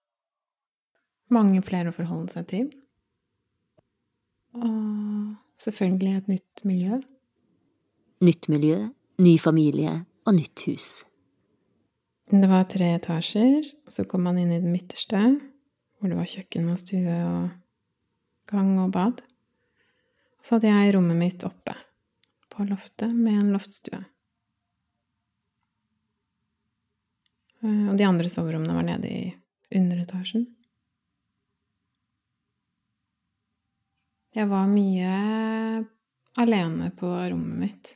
Mange 1.34 1.62
flere 1.66 1.92
å 1.92 1.96
forholde 1.96 2.34
seg 2.34 2.50
til. 2.50 2.68
Og 4.58 5.36
selvfølgelig 5.62 6.14
et 6.18 6.30
nytt 6.32 6.66
miljø. 6.66 7.00
Nytt 8.26 8.50
miljø, 8.50 8.78
ny 9.22 9.36
familie 9.40 9.94
og 10.26 10.36
nytt 10.38 10.66
hus. 10.68 10.90
Det 12.26 12.48
var 12.50 12.66
tre 12.72 12.96
etasjer, 12.98 13.68
og 13.86 13.94
så 13.94 14.06
kom 14.10 14.26
man 14.26 14.40
inn 14.42 14.52
i 14.52 14.62
den 14.62 14.74
midterste, 14.74 15.20
hvor 16.00 16.10
det 16.10 16.18
var 16.18 16.30
kjøkken 16.30 16.72
og 16.74 16.82
stue 16.82 17.20
og 17.28 17.54
gang 18.50 18.74
og 18.82 18.92
bad. 18.96 19.22
Så 20.42 20.58
hadde 20.58 20.74
jeg 20.74 20.96
rommet 20.96 21.18
mitt 21.20 21.46
oppe 21.46 21.78
på 22.54 22.66
loftet 22.70 23.14
med 23.14 23.40
en 23.40 23.54
loftstue. 23.54 24.02
Eh, 27.64 27.90
Og 27.90 27.98
de 27.98 28.06
andre 28.06 28.30
soverommene 28.30 28.76
var 28.78 28.86
nede 28.86 29.10
i 29.10 29.34
underetasjen. 29.76 30.46
Jeg 34.36 34.50
var 34.52 34.68
mye 34.68 35.12
alene 36.42 36.90
på 36.92 37.08
rommet 37.08 37.62
mitt. 37.62 37.94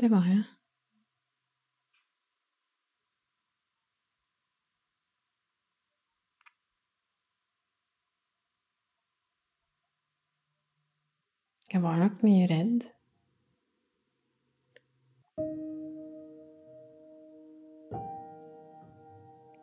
Det 0.00 0.10
var 0.10 0.24
jeg. 0.28 0.42
Jeg 11.72 11.82
var 11.82 11.96
nok 11.96 12.22
mye 12.22 12.46
redd. 12.46 12.84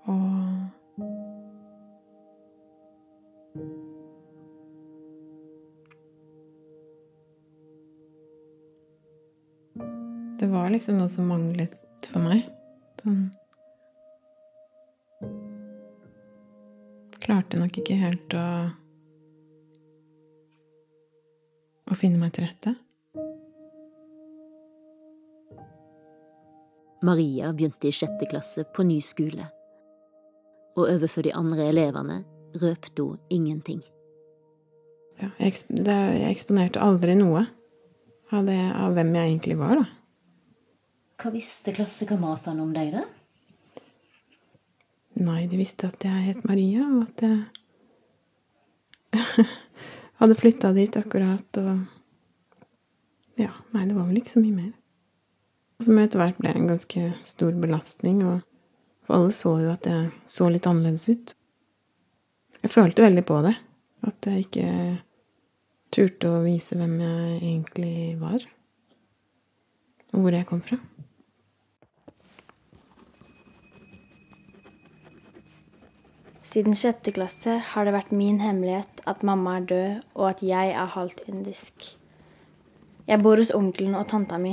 Og 0.06 0.43
var 10.54 10.70
liksom 10.74 11.00
noe 11.02 11.12
som 11.12 11.28
manglet 11.32 11.76
for 12.12 12.24
meg. 12.24 12.46
Sånn 13.02 13.26
Klarte 17.24 17.56
nok 17.56 17.78
ikke 17.80 17.96
helt 17.96 18.34
å 18.36 18.48
å 21.94 21.98
finne 21.98 22.20
meg 22.20 22.34
til 22.36 22.48
rette. 22.48 22.74
Maria 27.04 27.52
begynte 27.52 27.90
i 27.90 27.96
sjette 27.96 28.28
klasse 28.32 28.64
på 28.76 28.86
ny 28.88 29.02
skole, 29.04 29.50
og 30.78 30.86
overfor 30.88 31.28
de 31.28 31.34
andre 31.36 31.68
elevene 31.74 32.22
røpte 32.62 33.04
hun 33.04 33.20
ingenting. 33.34 33.82
Ja, 35.20 35.28
jeg, 35.38 35.52
eksp 35.52 35.74
det, 35.76 35.98
jeg 36.22 36.32
eksponerte 36.32 36.82
aldri 36.82 37.18
noe 37.20 37.44
av, 38.34 38.48
det, 38.48 38.56
av 38.56 38.96
hvem 38.96 39.12
jeg 39.20 39.34
egentlig 39.34 39.60
var, 39.60 39.84
da. 39.84 40.03
Hva 41.24 41.32
visste 41.32 41.72
klassekameratene 41.72 42.60
om 42.60 42.74
deg, 42.76 42.90
da? 42.92 43.06
Nei, 45.24 45.46
de 45.48 45.56
visste 45.56 45.88
at 45.88 46.04
jeg 46.04 46.20
het 46.26 46.42
Maria, 46.44 46.84
og 46.84 47.06
at 47.06 47.24
jeg 47.24 47.38
hadde 50.20 50.36
flytta 50.36 50.74
dit 50.76 50.98
akkurat, 51.00 51.62
og 51.64 53.40
Ja, 53.40 53.54
nei, 53.72 53.86
det 53.88 53.96
var 53.96 54.10
vel 54.10 54.20
ikke 54.20 54.34
så 54.34 54.44
mye 54.44 54.58
mer. 54.58 54.74
Og 55.80 55.88
som 55.88 56.02
etter 56.02 56.20
hvert 56.20 56.42
ble 56.44 56.52
en 56.58 56.68
ganske 56.74 57.06
stor 57.24 57.56
belastning, 57.62 58.20
og 58.28 58.44
for 59.08 59.16
alle 59.16 59.32
så 59.32 59.56
jo 59.64 59.72
at 59.72 59.88
jeg 59.88 60.12
så 60.28 60.50
litt 60.52 60.68
annerledes 60.68 61.08
ut. 61.08 61.34
Jeg 62.60 62.74
følte 62.76 63.08
veldig 63.08 63.24
på 63.32 63.40
det, 63.48 63.56
at 64.12 64.28
jeg 64.28 64.44
ikke 64.50 64.68
turte 65.96 66.36
å 66.36 66.44
vise 66.44 66.76
hvem 66.76 67.00
jeg 67.00 67.40
egentlig 67.40 67.96
var, 68.20 68.44
og 70.12 70.20
hvor 70.20 70.36
jeg 70.36 70.52
kom 70.52 70.62
fra. 70.68 70.84
Siden 76.54 76.76
sjette 76.78 77.10
klasse 77.10 77.56
har 77.72 77.88
det 77.88 77.96
vært 77.96 78.12
min 78.14 78.36
hemmelighet 78.44 79.00
at 79.10 79.24
mamma 79.26 79.56
er 79.58 79.64
død, 79.72 80.02
og 80.14 80.28
at 80.28 80.42
jeg 80.46 80.74
er 80.78 80.92
halvt 80.94 81.24
indisk. 81.26 81.88
Jeg 83.08 83.24
bor 83.26 83.40
hos 83.42 83.50
onkelen 83.58 83.96
og 83.98 84.06
tanta 84.12 84.38
mi. 84.38 84.52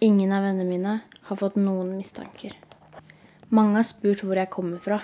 Ingen 0.00 0.32
av 0.32 0.46
vennene 0.46 0.64
mine 0.64 0.94
har 1.26 1.36
fått 1.36 1.58
noen 1.60 1.90
mistanker. 1.98 2.54
Mange 3.52 3.76
har 3.76 3.84
spurt 3.84 4.24
hvor 4.24 4.40
jeg 4.40 4.48
kommer 4.54 4.80
fra, 4.80 5.02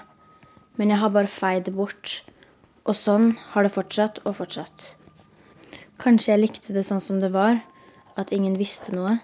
men 0.80 0.94
jeg 0.94 1.02
har 1.02 1.12
bare 1.12 1.28
feid 1.28 1.66
det 1.68 1.74
bort. 1.76 2.22
Og 2.88 2.96
sånn 2.96 3.34
har 3.52 3.66
det 3.66 3.74
fortsatt 3.74 4.22
og 4.24 4.38
fortsatt. 4.38 4.94
Kanskje 6.00 6.32
jeg 6.32 6.40
likte 6.40 6.72
det 6.72 6.86
sånn 6.88 7.04
som 7.04 7.20
det 7.20 7.34
var, 7.36 7.60
at 8.16 8.32
ingen 8.32 8.56
visste 8.56 8.96
noe. 8.96 9.18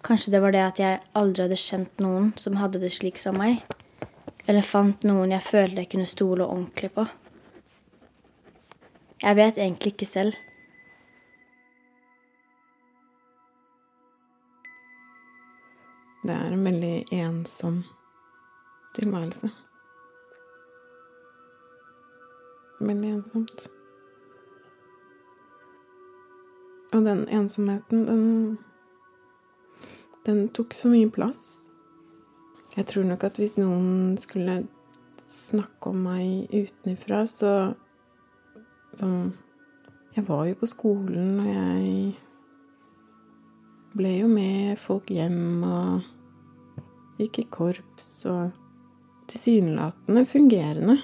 Kanskje 0.00 0.32
det 0.32 0.40
var 0.40 0.56
det 0.56 0.64
at 0.64 0.80
jeg 0.80 1.04
aldri 1.12 1.44
hadde 1.44 1.60
kjent 1.60 2.00
noen 2.00 2.32
som 2.40 2.56
hadde 2.56 2.80
det 2.80 2.94
slik 2.96 3.20
som 3.20 3.36
meg. 3.36 3.60
Eller 4.48 4.64
fant 4.64 5.04
noen 5.04 5.34
jeg 5.34 5.44
følte 5.44 5.82
jeg 5.82 5.90
kunne 5.92 6.08
stole 6.08 6.46
ordentlig 6.48 6.88
på. 6.94 7.04
Jeg 9.20 9.36
vet 9.36 9.58
egentlig 9.58 9.92
ikke 9.92 10.08
selv. 10.08 10.36
Det 16.24 16.34
er 16.34 16.52
en 16.52 16.64
veldig 16.64 17.04
ensom 17.12 17.82
tilværelse. 18.96 19.50
Veldig 22.80 23.10
ensomt. 23.18 23.68
Og 26.92 27.04
den 27.04 27.28
ensomheten, 27.28 28.06
den 28.06 28.58
Den 30.26 30.48
tok 30.48 30.74
så 30.74 30.88
mye 30.88 31.08
plass. 31.10 31.67
Jeg 32.78 32.86
tror 32.86 33.08
nok 33.08 33.24
at 33.26 33.38
hvis 33.40 33.56
noen 33.58 34.14
skulle 34.22 34.60
snakke 35.26 35.90
om 35.90 36.04
meg 36.06 36.52
utenfra, 36.54 37.24
så 37.26 37.74
Sånn 38.98 39.34
Jeg 40.16 40.24
var 40.26 40.46
jo 40.48 40.54
på 40.58 40.66
skolen, 40.66 41.40
og 41.42 41.48
jeg 41.50 42.14
ble 43.98 44.12
jo 44.14 44.30
med 44.30 44.78
folk 44.80 45.10
hjem 45.12 45.62
og 45.66 46.06
gikk 47.18 47.42
i 47.42 47.44
korps 47.52 48.08
og 48.30 48.56
tilsynelatende 49.30 50.24
fungerende, 50.26 50.96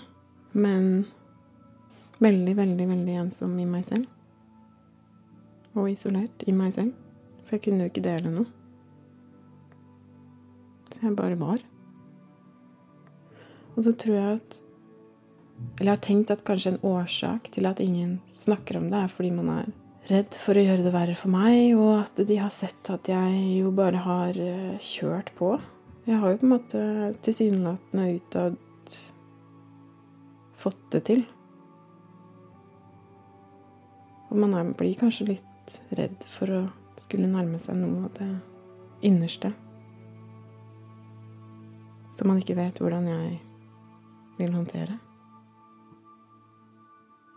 men 0.55 1.05
veldig, 2.23 2.57
veldig, 2.57 2.89
veldig 2.95 3.17
ensom 3.27 3.55
i 3.61 3.69
meg 3.69 3.87
selv. 3.87 4.09
Og 5.75 5.91
isolert 5.93 6.47
i 6.47 6.55
meg 6.57 6.75
selv. 6.75 6.95
For 7.45 7.59
jeg 7.59 7.67
kunne 7.67 7.87
jo 7.87 7.93
ikke 7.93 8.07
dele 8.09 8.35
noe. 8.39 8.64
Jeg 11.03 11.17
bare 11.19 11.39
var. 11.41 11.63
Og 13.75 13.87
så 13.87 13.95
tror 13.99 14.15
jeg 14.15 14.37
at 14.39 14.61
Eller 15.79 15.93
jeg 15.93 15.97
har 15.97 16.03
tenkt 16.03 16.31
at 16.35 16.43
kanskje 16.47 16.75
en 16.75 16.85
årsak 16.87 17.47
til 17.55 17.67
at 17.71 17.81
ingen 17.81 18.19
snakker 18.35 18.81
om 18.81 18.89
det, 18.91 18.99
er 18.99 19.13
fordi 19.13 19.31
man 19.31 19.51
er 19.53 19.69
redd 20.11 20.35
for 20.37 20.59
å 20.59 20.65
gjøre 20.65 20.83
det 20.85 20.93
verre 20.93 21.15
for 21.17 21.33
meg, 21.33 21.77
og 21.79 22.03
at 22.03 22.19
de 22.27 22.37
har 22.37 22.51
sett 22.53 22.91
at 22.93 23.09
jeg 23.09 23.39
jo 23.61 23.71
bare 23.75 24.03
har 24.03 24.37
eh, 24.37 24.75
kjørt 24.83 25.31
på. 25.39 25.55
Jeg 26.05 26.19
har 26.21 26.35
jo 26.35 26.41
på 26.43 26.49
en 26.49 26.53
måte 26.53 26.83
tilsynelatende 27.25 28.09
utad 28.19 28.59
fått 30.65 30.85
det 30.93 31.05
til. 31.09 31.25
Og 34.31 34.41
man 34.43 34.59
er, 34.59 34.75
blir 34.77 34.99
kanskje 34.99 35.31
litt 35.37 35.79
redd 35.97 36.27
for 36.35 36.51
å 36.51 36.63
skulle 37.01 37.31
nærme 37.31 37.63
seg 37.63 37.79
noe 37.79 38.09
av 38.09 38.17
det 38.19 38.31
innerste. 39.07 39.55
Som 42.15 42.31
man 42.31 42.39
ikke 42.39 42.57
vet 42.59 42.79
hvordan 42.79 43.09
jeg 43.11 43.41
vil 44.39 44.55
håndtere. 44.55 44.99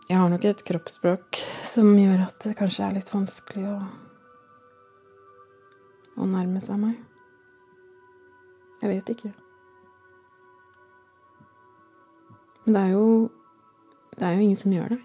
Jeg 0.08 0.16
har 0.16 0.30
nok 0.32 0.44
et 0.48 0.62
kroppsspråk 0.64 1.40
som 1.68 1.90
gjør 1.98 2.22
at 2.24 2.38
det 2.46 2.54
kanskje 2.56 2.86
er 2.86 2.94
litt 2.96 3.10
vanskelig 3.12 3.66
å, 3.68 3.74
å 6.16 6.28
nærme 6.30 6.62
seg 6.64 6.80
meg. 6.80 6.94
Jeg 8.78 8.94
vet 8.94 9.12
ikke. 9.12 9.34
Men 12.64 12.76
det 12.76 12.86
er 12.86 12.94
jo 12.94 13.04
Det 14.18 14.26
er 14.26 14.32
jo 14.34 14.42
ingen 14.42 14.58
som 14.58 14.72
gjør 14.74 14.88
det. 14.96 15.02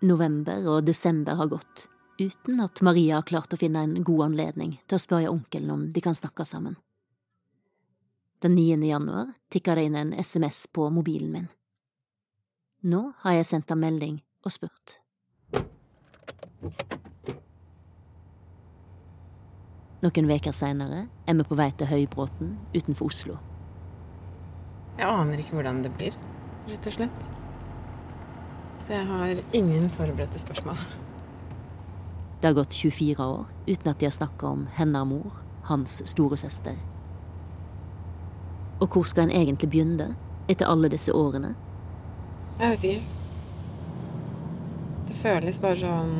November 0.00 0.68
og 0.72 0.86
desember 0.86 1.36
har 1.36 1.50
gått, 1.52 1.89
uten 2.20 2.60
at 2.60 2.82
Maria 2.82 3.16
har 3.16 3.26
klart 3.28 3.54
å 3.54 3.58
finne 3.60 3.82
en 3.86 4.04
god 4.04 4.26
anledning 4.30 4.76
til 4.86 4.98
å 4.98 5.02
spørre 5.02 5.32
onkelen 5.32 5.72
om 5.72 5.86
de 5.92 6.02
kan 6.04 6.16
snakke 6.16 6.44
sammen. 6.44 6.76
Den 8.40 8.54
9. 8.56 8.76
januar 8.88 9.32
tikker 9.52 9.76
det 9.76 9.88
inn 9.88 9.96
en 10.00 10.12
SMS 10.16 10.66
på 10.72 10.88
mobilen 10.92 11.32
min. 11.32 11.48
Nå 12.88 13.02
har 13.24 13.36
jeg 13.36 13.48
sendt 13.48 13.72
ham 13.72 13.82
melding 13.84 14.20
og 14.44 14.52
spurt. 14.52 14.96
Noen 20.00 20.30
veker 20.30 20.56
seinere 20.56 21.02
er 21.28 21.36
vi 21.36 21.44
på 21.44 21.56
vei 21.60 21.68
til 21.76 21.90
Høybråten 21.90 22.54
utenfor 22.72 23.12
Oslo. 23.12 23.36
Jeg 24.96 25.08
aner 25.08 25.40
ikke 25.40 25.58
hvordan 25.58 25.84
det 25.84 25.92
blir, 25.96 26.16
rett 26.68 26.88
og 26.88 26.96
slett. 26.96 27.28
Så 28.86 28.96
jeg 28.96 29.06
har 29.12 29.44
ingen 29.56 29.92
forberedte 29.92 30.40
spørsmål. 30.40 30.80
Det 32.40 32.48
har 32.48 32.54
gått 32.54 32.72
24 32.72 33.26
år 33.26 33.46
uten 33.66 33.90
at 33.90 33.98
de 34.00 34.06
har 34.06 34.14
snakka 34.16 34.46
om 34.46 34.66
henne 34.72 35.00
og 35.02 35.10
mor, 35.10 35.32
hans 35.68 36.00
storesøster. 36.08 36.78
Og 38.80 38.88
hvor 38.88 39.04
skal 39.04 39.28
en 39.28 39.34
egentlig 39.42 39.68
begynne 39.70 40.14
etter 40.48 40.70
alle 40.70 40.88
disse 40.88 41.12
årene? 41.12 41.52
Jeg 42.60 42.70
vet 42.72 42.86
ikke. 42.90 43.02
Det 45.10 45.18
føles 45.20 45.60
bare 45.60 45.80
sånn 45.82 46.16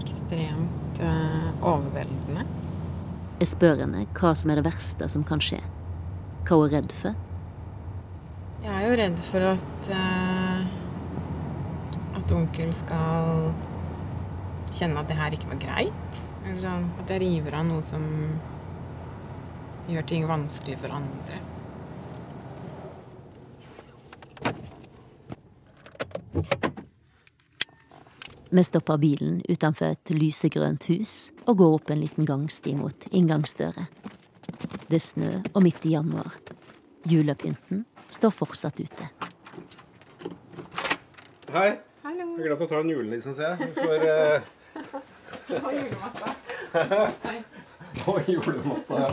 ekstremt 0.00 1.00
eh, 1.00 1.50
overveldende. 1.64 2.44
Jeg 3.40 3.50
spør 3.50 3.80
henne 3.86 4.04
hva 4.18 4.34
som 4.36 4.52
er 4.52 4.60
det 4.60 4.68
verste 4.68 5.08
som 5.08 5.24
kan 5.26 5.40
skje. 5.42 5.62
Hva 6.44 6.60
hun 6.60 6.68
er 6.68 6.76
redd 6.76 6.92
for. 6.92 7.16
Jeg 8.64 8.72
er 8.72 8.84
jo 8.84 8.96
redd 9.00 9.20
for 9.32 9.52
at 9.54 9.88
eh, 9.92 10.66
at 12.20 12.32
onkel 12.32 12.70
skal 12.72 13.50
kjenne 14.74 15.00
at 15.00 15.10
det 15.10 15.16
her 15.18 15.34
ikke 15.34 15.50
var 15.52 15.60
greit. 15.62 16.22
Eller 16.44 16.60
sånn 16.62 16.86
at 17.00 17.10
jeg 17.14 17.22
river 17.22 17.58
av 17.60 17.66
noe 17.68 17.84
som 17.86 18.04
gjør 19.88 20.06
ting 20.08 20.26
vanskelig 20.28 20.78
for 20.82 20.94
andre. 20.94 21.40
Vi 28.54 28.62
stopper 28.62 29.00
bilen 29.02 29.40
utenfor 29.48 29.96
et 29.96 30.10
lysegrønt 30.14 30.86
hus 30.92 31.14
og 31.42 31.58
går 31.58 31.72
opp 31.78 31.90
en 31.90 32.02
liten 32.04 32.28
gangsti 32.28 32.76
mot 32.78 33.06
inngangsdøra. 33.10 33.88
Det 34.86 34.94
er 34.94 35.02
snø 35.02 35.30
og 35.50 35.64
midt 35.64 35.86
i 35.88 35.96
januar. 35.96 36.36
Julepynten 37.10 37.82
står 38.06 38.30
fortsatt 38.30 38.78
ute. 38.78 39.08
Hei. 41.50 41.72
Hallo! 42.04 42.28
Jeg 42.36 42.44
er 42.44 42.46
glad 42.50 42.58
for 42.60 42.66
å 42.66 42.70
ta 42.70 42.84
en 42.84 42.92
julenissen, 42.92 43.34
ser 43.34 43.56
jeg. 43.56 43.72
For 43.74 44.06
uh... 44.06 44.63
Det 45.46 45.60
var 45.62 45.72
julematta. 45.72 46.34
Hei. 47.28 47.38
Å, 48.06 48.14
julematta, 48.26 49.00
ja. 49.00 49.10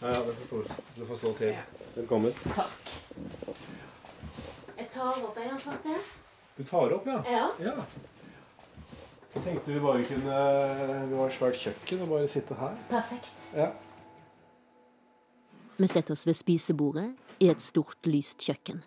ja. 0.00 0.22
Det 0.26 0.34
får 0.38 0.46
stå, 0.46 0.62
det 0.96 1.06
får 1.10 1.20
stå 1.20 1.32
til. 1.40 1.60
Velkommen. 1.96 2.34
Takk. 2.54 2.92
Jeg 4.78 4.88
tar 4.94 5.20
opp 5.26 5.38
en 5.42 5.58
svarte. 5.60 6.00
Du 6.56 6.64
tar 6.68 6.96
opp, 6.96 7.06
ja? 7.06 7.20
Ja. 7.28 7.46
ja. 7.62 7.74
Så 9.32 9.40
tenkte 9.40 9.72
vi 9.72 9.80
bare 9.80 10.04
kunne 10.04 10.40
Vi 11.08 11.16
har 11.16 11.30
et 11.30 11.36
svært 11.36 11.56
kjøkken 11.60 12.04
og 12.04 12.12
bare 12.12 12.28
sitte 12.28 12.56
her. 12.58 12.76
Perfekt. 12.90 13.48
Ja. 13.56 13.70
Vi 15.80 15.88
setter 15.88 16.14
oss 16.14 16.26
ved 16.28 16.36
spisebordet 16.36 17.08
i 17.42 17.48
et 17.50 17.64
stort, 17.64 17.98
lyst 18.06 18.44
kjøkken. 18.44 18.82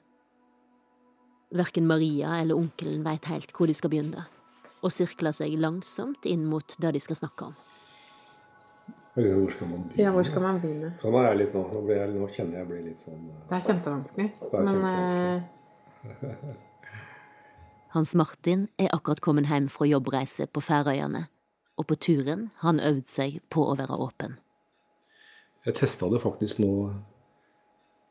Verken 1.55 1.87
Maria 1.89 2.37
eller 2.41 2.57
onkelen 2.57 3.03
veit 3.05 3.25
helt 3.31 3.51
hvor 3.55 3.69
de 3.69 3.75
skal 3.77 3.91
begynne, 3.93 4.25
og 4.85 4.93
sirkler 4.93 5.33
seg 5.33 5.55
langsomt 5.57 6.27
inn 6.29 6.43
mot 6.45 6.75
det 6.81 6.91
de 6.95 7.01
skal 7.01 7.17
snakke 7.23 7.49
om. 7.49 7.55
Hvor 9.15 9.51
skal 9.55 9.69
man 9.71 9.83
begynne? 9.87 10.03
Ja, 10.03 10.11
hvor 10.11 10.25
skal 10.27 10.43
man 10.43 10.57
begynne? 10.59 10.89
Sånn 10.99 11.15
er 11.15 11.29
jeg 11.29 11.37
litt 11.39 11.53
nå. 11.55 11.61
Nå, 11.71 11.81
blir 11.87 12.01
jeg, 12.01 12.13
nå 12.19 12.25
kjenner 12.35 12.59
jeg 12.59 12.67
blir 12.71 12.81
litt 12.83 12.99
sånn 12.99 13.21
uh... 13.31 13.37
Det 13.47 13.55
er 13.57 13.63
kjempevanskelig. 13.69 14.25
Det 14.41 14.49
er 14.59 14.65
Men 14.67 14.81
kjempevanskelig. 14.83 16.49
eh, 16.51 16.63
Hans 17.95 18.11
Martin 18.19 18.65
er 18.81 18.91
akkurat 18.91 19.21
kommet 19.23 19.47
hjem 19.47 19.69
fra 19.71 19.87
jobbreise 19.87 20.49
på 20.51 20.63
Færøyene, 20.65 21.21
og 21.79 21.87
på 21.87 21.95
turen 21.95 22.49
har 22.59 22.73
han 22.73 22.81
øvd 22.83 23.07
seg 23.07 23.39
på 23.51 23.63
å 23.71 23.77
være 23.79 23.95
åpen. 24.03 24.35
Jeg 25.65 25.77
testa 25.79 26.09
det 26.11 26.19
faktisk 26.21 26.59
nå 26.61 26.73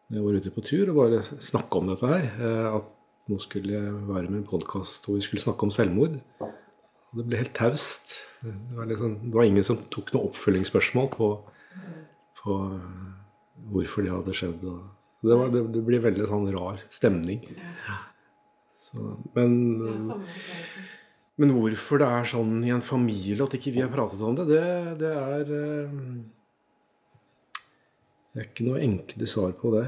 når 0.09 0.17
jeg 0.19 0.25
var 0.25 0.41
ute 0.41 0.51
på 0.57 0.65
tur, 0.65 0.89
og 0.93 0.99
bare 1.03 1.21
snakka 1.25 1.81
om 1.83 1.93
dette 1.93 2.09
her. 2.09 2.25
eh, 2.49 2.75
At 2.81 2.91
nå 3.29 3.39
skulle 3.41 3.77
jeg 3.77 3.93
være 4.09 4.29
med 4.31 4.41
i 4.41 4.43
en 4.43 4.49
podkast 4.49 5.05
hvor 5.07 5.17
vi 5.21 5.25
skulle 5.25 5.45
snakke 5.45 5.69
om 5.69 5.73
selvmord. 5.73 6.17
Og 7.15 7.21
det 7.21 7.29
ble 7.31 7.39
helt 7.39 7.55
taust. 7.55 8.17
Det, 8.43 8.75
var 8.75 8.89
liksom, 8.91 9.13
det 9.29 9.37
var 9.37 9.47
ingen 9.47 9.67
som 9.67 9.79
tok 9.95 10.11
noe 10.15 10.33
oppfølgingsspørsmål 10.33 11.07
på, 11.15 11.29
på 12.41 12.57
eh, 12.75 13.13
hvorfor 13.71 14.03
det 14.03 14.11
hadde 14.11 14.35
skjedd. 14.35 14.65
Det, 14.65 15.37
var, 15.39 15.53
det, 15.55 15.63
det 15.77 15.83
ble 15.87 16.01
veldig 16.03 16.27
sånn 16.27 16.51
rar 16.57 16.83
stemning. 16.93 17.47
Så, 18.83 19.15
men, 19.39 19.55
men 21.39 21.55
hvorfor 21.55 22.03
det 22.03 22.11
er 22.19 22.29
sånn 22.35 22.59
i 22.67 22.75
en 22.75 22.83
familie 22.85 23.47
at 23.47 23.55
ikke 23.61 23.77
vi 23.79 23.85
har 23.87 23.95
pratet 23.95 24.27
om 24.27 24.35
det, 24.43 24.49
det, 24.51 24.67
det 25.01 25.15
er 25.15 25.55
eh, 25.61 25.97
Det 28.35 28.43
er 28.43 28.51
ikke 28.51 28.67
noe 28.67 28.83
enkle 28.83 29.31
svar 29.31 29.55
på 29.63 29.71
det. 29.79 29.87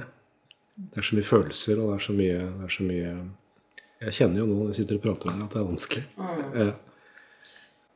Det 0.76 1.02
er 1.02 1.10
så 1.10 1.18
mye 1.18 1.26
følelser, 1.26 1.82
og 1.82 1.90
det 1.90 1.98
er 1.98 2.06
så 2.06 2.14
mye, 2.14 2.40
er 2.62 2.72
så 2.78 2.86
mye 2.86 3.12
Jeg 4.06 4.18
kjenner 4.22 4.44
jo 4.44 4.50
nå 4.52 4.58
når 4.60 4.70
jeg 4.70 4.84
sitter 4.84 5.00
og 5.00 5.08
prater 5.08 5.32
om 5.32 5.40
det, 5.40 5.46
at 5.50 5.54
det 5.56 5.64
er 5.64 5.72
vanskelig. 5.74 6.10
Ja. 6.54 6.72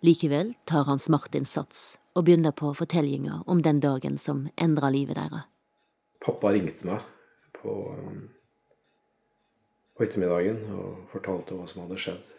Likevel 0.01 0.55
tar 0.65 0.87
Hans 0.89 1.11
Martin 1.13 1.45
sats 1.45 1.99
og 2.17 2.25
begynner 2.25 2.55
på 2.57 2.71
fortellinga 2.73 3.43
om 3.53 3.59
den 3.61 3.83
dagen 3.85 4.17
som 4.19 4.47
endra 4.57 4.89
livet 4.89 5.19
deres. 5.19 5.45
Pappa 6.25 6.55
ringte 6.55 6.89
meg 6.89 7.05
på, 7.59 7.75
um, 7.93 8.23
på 9.93 10.07
ettermiddagen 10.07 10.63
og 10.73 11.05
fortalte 11.13 11.57
hva 11.59 11.69
som 11.69 11.85
hadde 11.85 12.01
skjedd. 12.01 12.33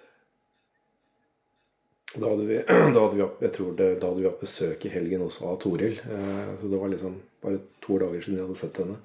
Da 2.15 2.33
hadde 2.33 2.49
vi, 2.49 2.59
da 2.95 2.97
hadde 2.97 3.15
vi, 3.19 3.23
jeg 3.45 3.53
tror 3.59 3.77
det, 3.77 3.93
da 4.01 4.09
hadde 4.09 4.23
vi 4.23 4.29
hatt 4.31 4.41
besøk 4.41 4.89
i 4.89 4.95
helgen 4.97 5.29
også 5.29 5.53
av 5.53 5.61
Toril. 5.61 6.01
Eh, 6.01 6.53
så 6.57 6.73
det 6.73 6.81
var 6.81 6.93
liksom 6.97 7.21
bare 7.45 7.61
to 7.85 8.01
dager 8.01 8.25
siden 8.25 8.41
jeg 8.41 8.49
hadde 8.49 8.61
sett 8.65 8.81
henne. 8.81 8.97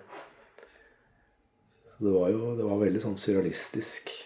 Så 1.93 2.09
det 2.09 2.17
var 2.17 2.33
jo 2.33 2.57
det 2.57 2.73
var 2.73 2.87
veldig 2.89 3.05
sånn 3.05 3.21
surrealistisk. 3.21 4.17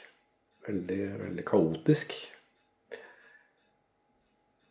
Veldig, 0.70 1.02
veldig 1.26 1.50
kaotisk. 1.50 2.14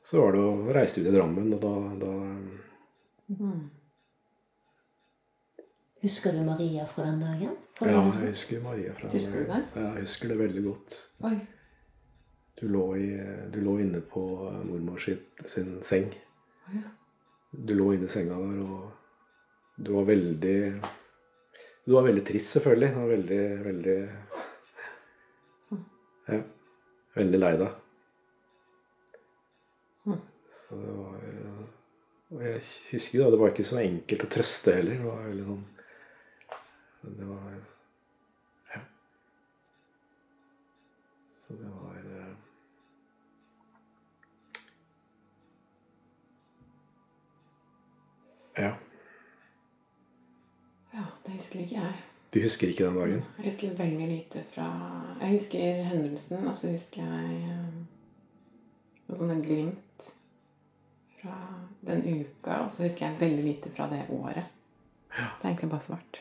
Så 0.10 0.22
var 0.22 0.34
det 0.34 0.42
å 0.42 0.74
reise 0.74 1.02
ut 1.04 1.08
i 1.08 1.12
Drammen, 1.14 1.52
og 1.54 1.60
da, 1.62 1.74
da 2.02 2.14
Husker 6.02 6.34
du 6.34 6.40
Maria 6.48 6.86
fra 6.90 7.04
den 7.06 7.20
dagen? 7.22 7.52
Fra 7.78 7.92
Ja, 7.92 8.02
jeg 8.24 8.32
husker 8.32 8.64
Maria 8.64 8.94
fra 8.98 9.10
Husker 9.12 9.44
den 9.44 9.52
det? 9.52 9.60
Ja, 9.76 9.92
jeg 10.00 10.08
husker 10.08 10.32
det 10.32 10.38
veldig 10.40 10.64
godt. 10.66 10.96
Du 12.60 12.64
lå, 12.68 12.86
i, 12.98 13.10
du 13.54 13.60
lå 13.64 13.76
inne 13.84 14.02
på 14.02 14.24
mormor 14.66 14.98
sitt, 15.04 15.44
sin 15.48 15.76
seng. 15.86 16.10
Oi. 16.72 16.82
Du 17.52 17.76
lå 17.78 17.92
inne 17.96 18.10
i 18.10 18.14
senga 18.14 18.40
der, 18.40 18.64
og 18.66 19.84
du 19.86 19.94
var 19.94 20.08
veldig 20.10 20.58
Du 21.86 21.94
var 21.94 22.08
veldig 22.08 22.24
trist, 22.26 22.56
selvfølgelig. 22.58 22.90
Du 22.96 23.00
var 23.04 23.14
veldig, 23.14 23.44
veldig 23.68 24.00
Ja. 26.30 26.42
Veldig 27.20 27.44
lei 27.46 27.54
deg. 27.62 27.79
Så 30.70 30.76
det 30.76 30.92
var 30.98 31.16
Og 32.30 32.42
jeg 32.46 32.62
husker 32.92 33.24
da, 33.24 33.30
det 33.34 33.40
var 33.42 33.50
ikke 33.50 33.64
så 33.66 33.80
enkelt 33.82 34.24
å 34.24 34.30
trøste 34.30 34.76
heller. 34.76 35.00
Det 35.00 35.08
var 35.08 35.24
veldig 35.26 35.46
sånn 35.48 35.64
Det 37.18 37.30
var 37.30 37.56
Ja. 38.76 38.82
Så 41.40 41.58
det 41.58 41.72
var 41.74 41.98
eh, 42.20 42.36
Ja. 48.60 48.72
Ja, 50.94 51.04
det 51.26 51.32
husker 51.34 51.60
ikke 51.64 51.80
jeg. 51.80 51.94
Du 52.34 52.42
husker 52.44 52.68
ikke 52.70 52.86
den 52.86 52.98
dagen? 53.00 53.22
Jeg 53.40 53.46
husker 53.46 53.78
veldig 53.78 54.08
lite 54.12 54.44
fra 54.54 54.68
Jeg 55.22 55.32
husker 55.32 55.84
hendelsen, 55.90 56.48
og 56.48 56.58
så 56.58 56.76
husker 56.76 57.02
jeg 57.02 57.40
noe 57.40 57.86
noen 59.10 59.18
sånne 59.18 59.40
glimt 59.42 59.89
fra 61.22 61.36
den 61.82 62.04
uka. 62.06 62.64
Og 62.66 62.72
så 62.74 62.84
husker 62.84 63.08
jeg 63.08 63.20
veldig 63.20 63.44
lite 63.44 63.72
fra 63.76 63.88
det 63.92 64.06
året. 64.10 64.50
Det 65.10 65.44
er 65.44 65.50
egentlig 65.52 65.70
bare 65.70 65.86
svart. 65.86 66.20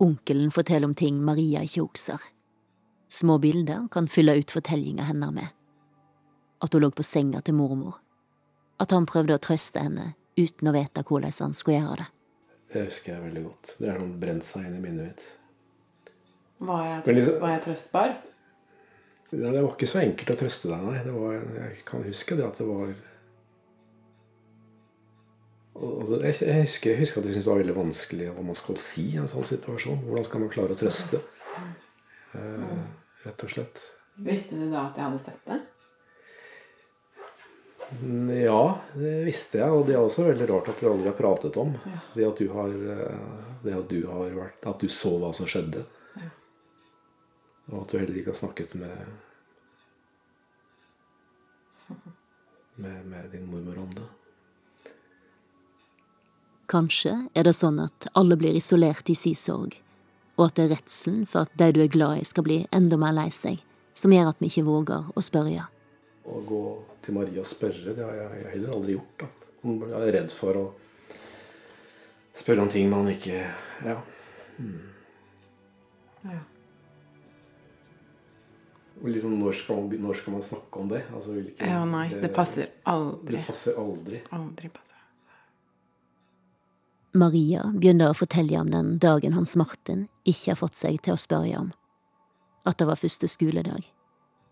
Onkelen 0.00 0.50
forteller 0.50 0.88
om 0.88 0.94
ting 0.96 1.18
Maria 1.24 1.62
ikke 1.66 1.84
husker. 1.84 2.20
Små 3.10 3.38
bilder 3.42 3.88
kan 3.92 4.08
fylle 4.08 4.36
ut 4.38 4.50
fortellinga 4.54 5.08
hennes 5.08 5.34
med. 5.34 5.48
At 6.62 6.72
hun 6.72 6.82
lå 6.84 6.90
på 6.94 7.04
senga 7.04 7.40
til 7.40 7.54
mormor. 7.58 7.98
At 8.80 8.94
han 8.96 9.06
prøvde 9.06 9.36
å 9.36 9.42
trøste 9.42 9.82
henne 9.82 10.14
uten 10.38 10.70
å 10.70 10.72
vite 10.72 11.04
hvordan 11.04 11.34
han 11.40 11.56
skulle 11.56 11.80
gjøre 11.80 12.00
det. 12.00 12.08
Det 12.70 12.84
husker 12.86 13.12
jeg 13.12 13.22
veldig 13.24 13.44
godt. 13.44 13.74
Det 13.82 13.90
har 13.90 14.02
brent 14.22 14.46
seg 14.46 14.68
inn 14.68 14.76
i 14.78 14.82
minnet 14.84 15.08
mitt. 15.10 15.24
Var 16.60 16.84
jeg, 16.86 17.02
trøst, 17.04 17.16
liksom- 17.16 17.40
var 17.40 17.50
jeg 17.50 17.62
trøstbar? 17.62 18.16
Ja, 19.32 19.50
det 19.52 19.62
var 19.62 19.74
ikke 19.74 19.88
så 19.90 20.00
enkelt 20.00 20.30
å 20.30 20.38
trøste 20.38 20.68
deg, 20.68 20.82
nei. 20.86 21.02
Det 21.04 21.12
var, 21.12 21.32
jeg 21.32 21.84
kan 21.86 22.02
huske 22.02 22.36
det 22.36 22.46
at 22.46 22.58
det 22.58 22.66
var 22.66 22.94
jeg, 25.80 26.34
jeg, 26.44 26.62
husker, 26.66 26.90
jeg 26.92 27.00
husker 27.00 27.20
at 27.20 27.26
jeg 27.28 27.34
syntes 27.34 27.46
det 27.46 27.52
var 27.52 27.60
veldig 27.62 27.76
vanskelig 27.78 28.30
hva 28.34 28.42
man 28.44 28.58
skal 28.58 28.76
si 28.84 29.06
i 29.14 29.18
en 29.20 29.28
sånn 29.30 29.46
situasjon. 29.48 30.02
Hvordan 30.04 30.26
skal 30.28 30.42
man 30.44 30.52
klare 30.52 30.76
å 30.76 30.80
trøste? 30.80 31.20
Eh, 32.36 32.74
rett 33.24 33.44
og 33.46 33.52
slett. 33.52 33.80
Visste 34.20 34.58
du 34.60 34.66
da 34.70 34.88
at 34.90 34.98
jeg 34.98 35.06
hadde 35.06 35.22
sett 35.22 35.46
det? 35.48 35.60
Mm, 38.00 38.28
Ja, 38.44 38.60
det 38.94 39.14
visste 39.26 39.58
jeg, 39.62 39.70
og 39.72 39.86
det 39.88 39.96
er 39.96 40.02
også 40.04 40.28
veldig 40.28 40.46
rart 40.52 40.68
at 40.70 40.82
vi 40.82 40.90
aldri 40.90 41.08
har 41.10 41.16
pratet 41.18 41.56
om. 41.58 41.72
Ja. 41.90 42.02
Det 42.14 42.28
at 42.28 42.38
du 42.44 42.52
har, 42.54 42.68
eh, 42.68 43.48
det 43.64 43.74
at 43.80 43.88
du 43.90 44.00
har 44.06 44.36
vært 44.36 44.68
At 44.70 44.78
du 44.84 44.88
så 44.92 45.16
hva 45.18 45.32
som 45.34 45.48
skjedde. 45.50 45.82
Ja. 46.20 46.28
Og 47.72 47.82
at 47.82 47.90
du 47.90 47.98
heller 47.98 48.20
ikke 48.20 48.34
har 48.34 48.42
snakket 48.44 48.76
med 48.78 48.94
med, 52.80 53.06
med 53.06 53.30
din 53.32 53.46
mormor 53.50 53.78
om 53.82 53.94
det. 53.94 54.08
Kanskje 56.70 57.16
er 57.34 57.48
det 57.48 57.56
sånn 57.58 57.80
at 57.82 58.06
alle 58.14 58.36
blir 58.38 58.54
isolert 58.54 59.08
i 59.10 59.16
si 59.18 59.32
sorg, 59.34 59.74
og 60.38 60.44
at 60.46 60.58
det 60.58 60.68
er 60.68 60.76
redselen 60.76 61.24
for 61.26 61.48
at 61.48 61.56
de 61.58 61.70
du 61.74 61.80
er 61.82 61.90
glad 61.90 62.20
i 62.20 62.28
skal 62.28 62.46
bli 62.46 62.60
enda 62.70 62.98
mer 63.00 63.16
lei 63.16 63.26
seg, 63.34 63.58
som 63.96 64.14
gjør 64.14 64.30
at 64.30 64.38
vi 64.38 64.50
ikke 64.52 64.68
våger 64.68 65.08
å 65.10 65.24
spørre. 65.24 65.66
Å 66.30 66.42
gå 66.46 66.62
til 67.02 67.16
Maria 67.16 67.42
og 67.42 67.48
spørre, 67.50 67.96
det 67.96 68.04
har 68.06 68.14
jeg, 68.20 68.44
heller 68.52 68.76
aldri 68.76 68.94
gjort. 68.94 69.24
da. 69.24 69.30
Jeg 69.64 70.06
er 70.06 70.14
redd 70.20 70.30
for 70.32 70.60
å 70.60 70.64
spørre 72.38 72.64
om 72.64 72.70
ting 72.72 72.88
man 72.92 73.10
ikke 73.10 73.42
Ja. 73.84 73.98
Ja. 76.20 76.38
Og 79.00 79.08
liksom, 79.08 79.38
når, 79.40 79.56
skal 79.56 79.78
man, 79.80 80.02
når 80.04 80.18
skal 80.20 80.34
man 80.36 80.42
snakke 80.44 80.82
om 80.82 80.88
det? 80.92 81.00
Altså, 81.16 81.32
hvilken, 81.32 81.66
Ja, 81.66 81.80
nei, 81.88 82.06
det 82.20 82.30
passer 82.36 82.68
aldri. 82.84 83.38
Det 83.38 83.46
passer 83.46 83.80
aldri. 83.80 84.20
Aldri 84.36 84.68
passer. 84.68 84.89
Maria 87.12 87.64
begynner 87.74 88.10
å 88.10 88.16
fortelle 88.16 88.60
om 88.60 88.70
den 88.70 88.98
dagen 89.02 89.34
Hans 89.34 89.56
Martin 89.58 90.08
ikke 90.24 90.52
har 90.52 90.60
fått 90.60 90.78
seg 90.78 91.00
til 91.02 91.16
å 91.16 91.20
spørre 91.20 91.56
om. 91.58 91.72
At 92.68 92.78
det 92.78 92.86
var 92.86 93.00
første 93.00 93.28
skoledag. 93.28 93.86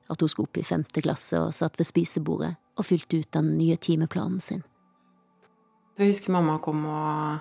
At 0.09 0.21
hun 0.21 0.31
skulle 0.33 0.49
opp 0.49 0.59
i 0.59 0.65
femte 0.67 1.03
klasse 1.05 1.39
og 1.39 1.55
satt 1.55 1.79
ved 1.79 1.87
spisebordet 1.87 2.55
og 2.79 2.87
fylte 2.89 3.21
ut 3.21 3.31
den 3.37 3.53
nye 3.59 3.77
timeplanen 3.77 4.41
sin. 4.41 4.65
Jeg 5.99 6.15
husker 6.15 6.33
mamma 6.33 6.57
kom 6.63 6.85
og, 6.87 7.39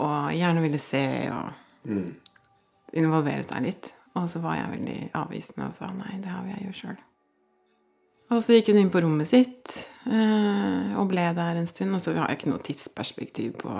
og 0.00 0.32
gjerne 0.36 0.62
ville 0.64 0.80
se 0.80 1.02
og 1.32 1.66
Mm. 1.84 2.14
involvere 2.92 3.42
seg 3.42 3.62
litt. 3.64 3.94
Og 4.18 4.28
så 4.28 4.40
var 4.42 4.58
jeg 4.58 4.70
veldig 4.74 4.98
avvisende 5.16 5.68
og 5.68 5.72
sa 5.72 5.86
nei, 5.94 6.18
det 6.20 6.28
har 6.28 6.44
jeg 6.44 6.66
gjort 6.66 6.80
sjøl. 6.80 6.98
Og 8.30 8.42
så 8.44 8.54
gikk 8.54 8.70
hun 8.70 8.78
inn 8.78 8.92
på 8.94 9.00
rommet 9.02 9.26
sitt 9.26 9.74
eh, 10.06 10.92
og 10.94 11.08
ble 11.10 11.24
der 11.34 11.58
en 11.58 11.66
stund. 11.66 11.94
Og 11.96 12.02
så 12.02 12.14
har 12.14 12.30
jeg 12.30 12.38
ikke 12.38 12.52
noe 12.52 12.62
tidsperspektiv 12.62 13.56
på, 13.64 13.74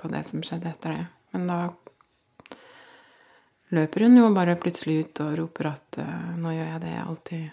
på 0.00 0.10
det 0.12 0.24
som 0.28 0.44
skjedde 0.44 0.72
etter 0.72 0.94
det. 0.94 1.04
Men 1.36 1.44
da 1.50 1.58
løper 3.76 4.06
hun 4.06 4.16
jo 4.16 4.30
bare 4.32 4.56
plutselig 4.60 5.02
ut 5.02 5.24
og 5.26 5.36
roper 5.42 5.72
at 5.74 6.00
eh, 6.00 6.30
nå 6.40 6.54
gjør 6.56 6.72
jeg 6.72 6.84
det 6.86 6.94
jeg 6.94 7.04
alltid 7.04 7.44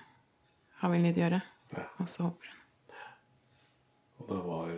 har 0.80 0.96
villet 0.96 1.20
gjøre. 1.26 1.42
Ja. 1.76 1.88
Og 2.00 2.08
så 2.12 2.30
hopper 2.30 2.54
hun. 2.54 2.62
Og 4.16 4.32
da 4.32 4.42
var 4.48 4.72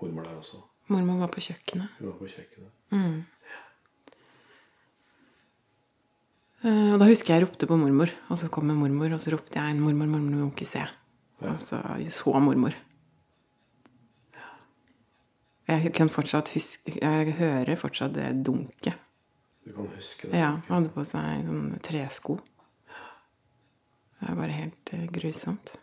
mormor 0.00 0.26
der 0.26 0.38
også. 0.42 0.64
Mormor 0.90 1.22
var 1.22 1.30
på 1.30 1.40
kjøkkenet. 1.46 1.94
Hun 2.00 2.10
var 2.10 2.16
på 2.18 2.26
kjøkkenet. 2.34 2.72
Mm. 2.90 3.20
Eh, 3.22 3.38
Og 6.60 6.98
da 7.00 7.06
husker 7.08 7.32
jeg 7.32 7.40
jeg 7.40 7.46
ropte 7.46 7.66
på 7.70 7.76
mormor, 7.80 8.10
og 8.28 8.36
så 8.36 8.50
kom 8.52 8.68
mormor, 8.68 9.14
og 9.16 9.20
så 9.22 9.32
ropte 9.32 9.56
jeg 9.56 9.72
en 9.72 9.80
'mormor, 9.80 10.06
mormor, 10.06 10.30
du 10.30 10.44
må 10.44 10.50
ikke 10.52 10.68
se'. 10.68 10.88
Og 11.40 11.58
så 11.58 11.80
så 12.10 12.40
mormor. 12.40 12.74
Jeg 15.68 15.92
kan 15.94 16.08
fortsatt 16.08 16.48
huske 16.54 16.98
Jeg 17.00 17.32
hører 17.38 17.76
fortsatt 17.76 18.14
det 18.14 18.44
dunket. 18.44 18.94
Du 19.64 19.72
kan 19.72 19.86
huske 19.96 20.28
det. 20.28 20.36
Ja, 20.36 20.50
hun 20.66 20.74
hadde 20.74 20.90
på 20.90 21.04
seg 21.04 21.46
sånn 21.46 21.78
tresko. 21.80 22.38
Det 24.20 24.28
er 24.28 24.34
bare 24.34 24.52
helt 24.52 24.90
grusomt. 25.12 25.12
grusomt. 25.12 25.76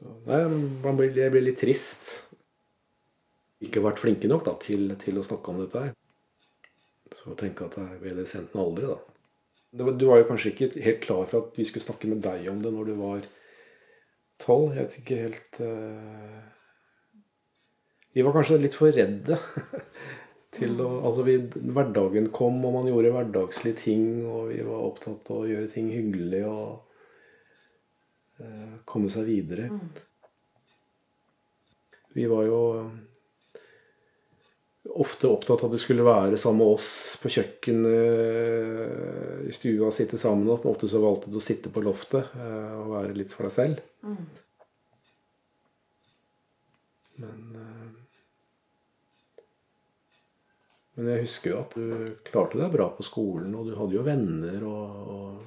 Så, 0.00 0.08
nei, 0.26 0.44
man 0.82 0.96
blir, 0.96 1.12
jeg 1.12 1.32
blir 1.32 1.44
litt 1.44 1.60
trist. 1.60 2.29
Ikke 3.60 3.82
vært 3.84 4.00
flinke 4.00 4.28
nok 4.30 4.46
da, 4.46 4.54
til, 4.60 4.88
til 5.00 5.20
å 5.20 5.24
snakke 5.26 5.52
om 5.52 5.60
dette 5.60 5.84
her. 5.84 5.96
Så 7.10 7.32
jeg 7.32 7.40
tenker 7.42 7.68
at 7.68 7.76
jeg 7.80 7.98
ville 8.04 8.24
sendt 8.28 8.54
enn 8.54 8.62
aldri, 8.62 8.88
da. 8.88 9.00
Du 9.70 10.06
var 10.08 10.18
jo 10.18 10.26
kanskje 10.26 10.50
ikke 10.50 10.70
helt 10.82 11.02
klar 11.04 11.26
for 11.30 11.44
at 11.44 11.58
vi 11.58 11.66
skulle 11.68 11.84
snakke 11.84 12.08
med 12.10 12.22
deg 12.24 12.48
om 12.50 12.58
det 12.62 12.72
når 12.74 12.88
du 12.88 12.94
var 12.98 13.26
tolv. 14.42 14.72
Jeg 14.74 14.86
vet 14.86 14.96
ikke 15.02 15.20
helt 15.26 15.60
uh... 15.62 16.40
Vi 18.10 18.24
var 18.26 18.34
kanskje 18.34 18.58
litt 18.58 18.74
for 18.74 18.90
redde 18.90 19.36
til 20.56 20.80
å 20.82 20.88
Altså, 21.06 21.22
vi, 21.28 21.36
hverdagen 21.46 22.30
kom, 22.34 22.58
og 22.66 22.74
man 22.80 22.88
gjorde 22.90 23.12
hverdagslige 23.14 23.78
ting, 23.84 24.06
og 24.26 24.50
vi 24.50 24.64
var 24.66 24.88
opptatt 24.88 25.30
av 25.30 25.44
å 25.44 25.50
gjøre 25.50 25.70
ting 25.70 25.92
hyggelig 25.94 26.42
og 26.48 26.80
uh, 28.40 28.74
komme 28.90 29.12
seg 29.12 29.28
videre. 29.30 29.68
Vi 32.16 32.26
var 32.26 32.48
jo 32.48 32.60
ofte 34.88 35.28
opptatt 35.28 35.60
av 35.60 35.68
at 35.68 35.76
du 35.76 35.80
skulle 35.82 36.04
være 36.06 36.38
sammen 36.40 36.62
med 36.62 36.74
oss 36.78 37.16
på 37.20 37.28
kjøkkenet 37.34 37.92
i 39.48 39.52
stua 39.54 39.86
og 39.90 39.94
sitte 39.94 40.18
sammen. 40.20 40.48
Og 40.48 40.66
ofte 40.72 40.88
så 40.90 41.02
valgte 41.02 41.30
du 41.30 41.36
å 41.38 41.44
sitte 41.44 41.68
på 41.72 41.84
loftet 41.84 42.24
eh, 42.36 42.72
og 42.80 42.94
være 42.94 43.16
litt 43.18 43.32
for 43.34 43.42
deg 43.48 43.54
selv. 43.56 43.76
Men 47.20 47.40
eh, 47.56 47.88
Men 51.00 51.14
jeg 51.14 51.22
husker 51.24 51.48
jo 51.52 51.60
at 51.62 51.72
du 51.78 51.84
klarte 52.26 52.58
deg 52.60 52.72
bra 52.74 52.90
på 52.92 53.00
skolen, 53.06 53.54
og 53.56 53.70
du 53.70 53.72
hadde 53.78 53.94
jo 53.96 54.02
venner 54.04 54.60
og, 54.68 54.88
og 55.14 55.40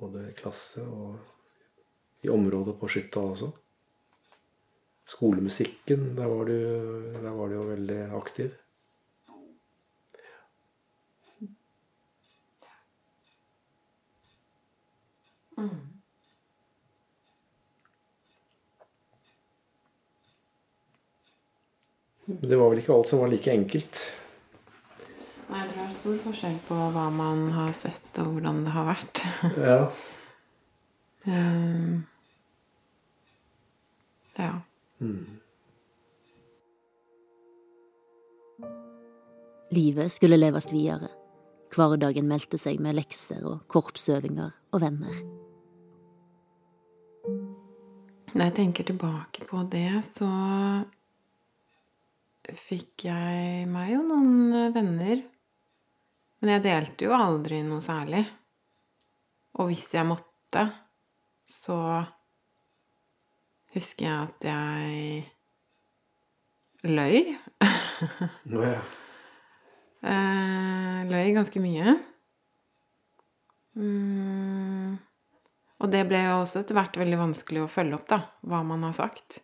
både 0.00 0.22
i 0.30 0.36
klasse 0.38 0.80
og 0.86 2.24
i 2.24 2.30
området 2.32 2.78
på 2.80 2.88
Skytta 2.88 3.20
også. 3.34 3.50
Skolemusikken, 5.10 6.12
der 6.16 6.30
var 6.30 6.44
du, 6.46 6.58
der 7.18 7.32
var 7.34 7.50
du 7.50 7.56
jo 7.56 7.68
veldig 7.72 8.00
aktiv. 8.20 8.52
Men 22.40 22.48
det 22.48 22.56
var 22.56 22.70
vel 22.70 22.78
ikke 22.80 22.94
alt 22.94 23.08
som 23.10 23.20
var 23.20 23.28
like 23.32 23.52
enkelt. 23.52 24.00
Nei, 25.50 25.64
jeg 25.64 25.72
tror 25.72 25.80
det 25.80 25.88
er 25.88 25.96
stor 25.98 26.18
forskjell 26.28 26.58
på 26.68 26.78
hva 26.94 27.08
man 27.10 27.48
har 27.56 27.72
sett, 27.74 28.10
og 28.22 28.36
hvordan 28.36 28.62
det 28.64 28.74
har 28.76 28.86
vært. 28.86 29.22
Ja. 29.58 29.78
um, 31.26 32.04
ja. 34.46 34.52
Livet 39.70 40.12
skulle 40.12 40.36
leves 40.36 40.72
videre. 40.72 41.08
Hverdagen 41.70 42.26
meldte 42.28 42.58
seg 42.58 42.80
med 42.82 42.98
lekser 42.98 43.44
og 43.46 43.62
korpsøvinger 43.70 44.50
og 44.74 44.82
venner. 44.82 45.20
Når 48.30 48.44
jeg 48.44 48.54
tenker 48.56 48.86
tilbake 48.86 49.46
på 49.46 49.62
det, 49.70 50.02
så 50.06 50.28
fikk 52.50 53.06
jeg 53.06 53.66
meg 53.70 53.94
jo 53.94 54.02
noen 54.06 54.72
venner. 54.74 55.22
Men 56.40 56.54
jeg 56.56 56.64
delte 56.66 57.06
jo 57.06 57.14
aldri 57.14 57.60
noe 57.66 57.82
særlig. 57.84 58.24
Og 59.58 59.70
hvis 59.70 59.88
jeg 59.94 60.08
måtte, 60.08 60.64
så 61.46 61.76
husker 63.74 64.06
jeg 64.06 64.28
at 64.28 64.48
jeg 64.50 65.24
løy. 66.88 67.36
Nå, 68.52 68.64
ja. 68.64 68.80
Eh, 70.00 70.98
løy 71.10 71.34
ganske 71.36 71.60
mye. 71.62 71.96
Mm. 73.76 74.96
Og 75.80 75.92
det 75.92 76.02
ble 76.08 76.20
jo 76.24 76.40
også 76.42 76.62
etter 76.62 76.76
hvert 76.76 76.98
veldig 77.00 77.20
vanskelig 77.20 77.62
å 77.64 77.70
følge 77.70 77.96
opp, 77.96 78.08
da, 78.10 78.20
hva 78.48 78.62
man 78.66 78.84
har 78.88 78.96
sagt. 78.96 79.40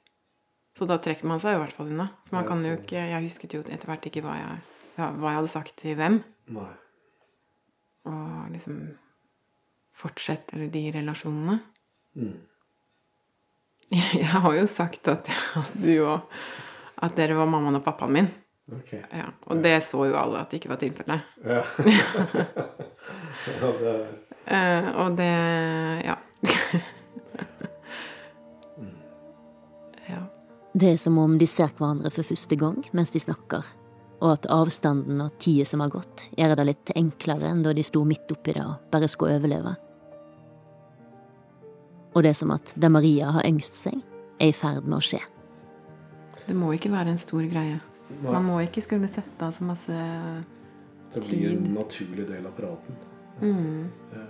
Så 0.77 0.89
da 0.89 0.99
trekker 1.01 1.29
man 1.29 1.41
seg 1.41 1.57
i 1.57 1.61
hvert 1.61 1.77
fall 1.77 1.89
unna. 1.93 2.11
For 2.27 2.37
man 2.37 2.49
kan 2.49 2.65
jo 2.65 2.75
ikke 2.77 3.01
Jeg 3.01 3.25
husket 3.25 3.55
jo 3.57 3.63
etter 3.65 3.89
hvert 3.89 4.09
ikke 4.11 4.21
hva 4.27 4.35
jeg, 4.37 4.59
hva 4.99 5.31
jeg 5.31 5.39
hadde 5.39 5.53
sagt 5.53 5.79
til 5.81 5.97
hvem. 5.97 6.19
Nei. 6.53 6.73
Og 8.07 8.51
liksom 8.53 8.83
fortsette 9.97 10.69
de 10.73 10.83
relasjonene. 10.93 11.57
Mm. 12.21 12.37
Jeg 14.23 14.33
har 14.33 14.55
jo 14.57 14.67
sagt 14.67 15.09
at, 15.09 15.29
at 15.57 15.73
du 15.79 16.01
og 16.03 16.21
At 16.97 17.17
dere 17.19 17.37
var 17.37 17.47
mammaen 17.47 17.77
og 17.77 17.85
pappaen 17.85 18.13
min. 18.15 18.29
Okay. 18.73 19.03
Ja, 19.13 19.27
og 19.47 19.61
det 19.63 19.83
så 19.85 20.07
jo 20.09 20.17
alle 20.19 20.41
at 20.41 20.51
det 20.51 20.57
ikke 20.59 20.71
var 20.73 20.81
tilfellet. 20.81 21.21
Ja. 21.45 21.61
ja 23.61 23.69
det, 23.83 23.93
Eh, 24.47 24.89
og 25.03 25.17
det 25.19 25.33
Ja. 26.07 26.17
ja. 30.09 30.21
Det 30.73 30.93
er 30.93 30.97
som 30.97 31.19
om 31.19 31.39
de 31.39 31.47
ser 31.47 31.73
hverandre 31.75 32.11
for 32.11 32.23
første 32.23 32.57
gang 32.57 32.85
mens 32.93 33.11
de 33.11 33.21
snakker, 33.21 33.65
og 34.21 34.33
at 34.33 34.47
avstanden 34.47 35.21
og 35.25 35.35
tida 35.43 35.67
som 35.67 35.83
har 35.83 35.91
gått, 35.91 36.29
gjør 36.39 36.55
det 36.57 36.69
litt 36.71 36.91
enklere 36.95 37.51
enn 37.51 37.65
da 37.67 37.75
de 37.75 37.83
sto 37.83 38.05
midt 38.05 38.31
oppi 38.31 38.55
det 38.55 38.63
og 38.63 38.87
bare 38.93 39.09
skulle 39.11 39.41
overleve. 39.41 39.75
Og 42.17 42.25
det 42.25 42.33
som 42.39 42.51
at 42.55 42.73
da 42.81 42.89
Maria 42.89 43.31
har 43.37 43.45
yngst 43.49 43.77
seg, 43.77 43.99
er 44.41 44.51
i 44.51 44.57
ferd 44.57 44.87
med 44.89 44.99
å 44.99 45.05
skje. 45.05 45.21
Det 46.47 46.55
må 46.57 46.71
ikke 46.77 46.93
være 46.93 47.13
en 47.13 47.21
stor 47.21 47.45
greie. 47.51 47.79
Nei. 48.23 48.31
Man 48.31 48.47
må 48.47 48.61
ikke 48.63 48.85
skulle 48.85 49.09
sette 49.11 49.45
av 49.45 49.53
så 49.53 49.67
masse 49.67 49.97
det 51.17 51.23
blir 51.25 51.53
en 51.55 51.71
naturlig 51.75 52.27
del 52.29 52.45
av 52.47 52.53
praten. 52.57 52.97
mm. 53.41 53.85
Ja. 54.15 54.25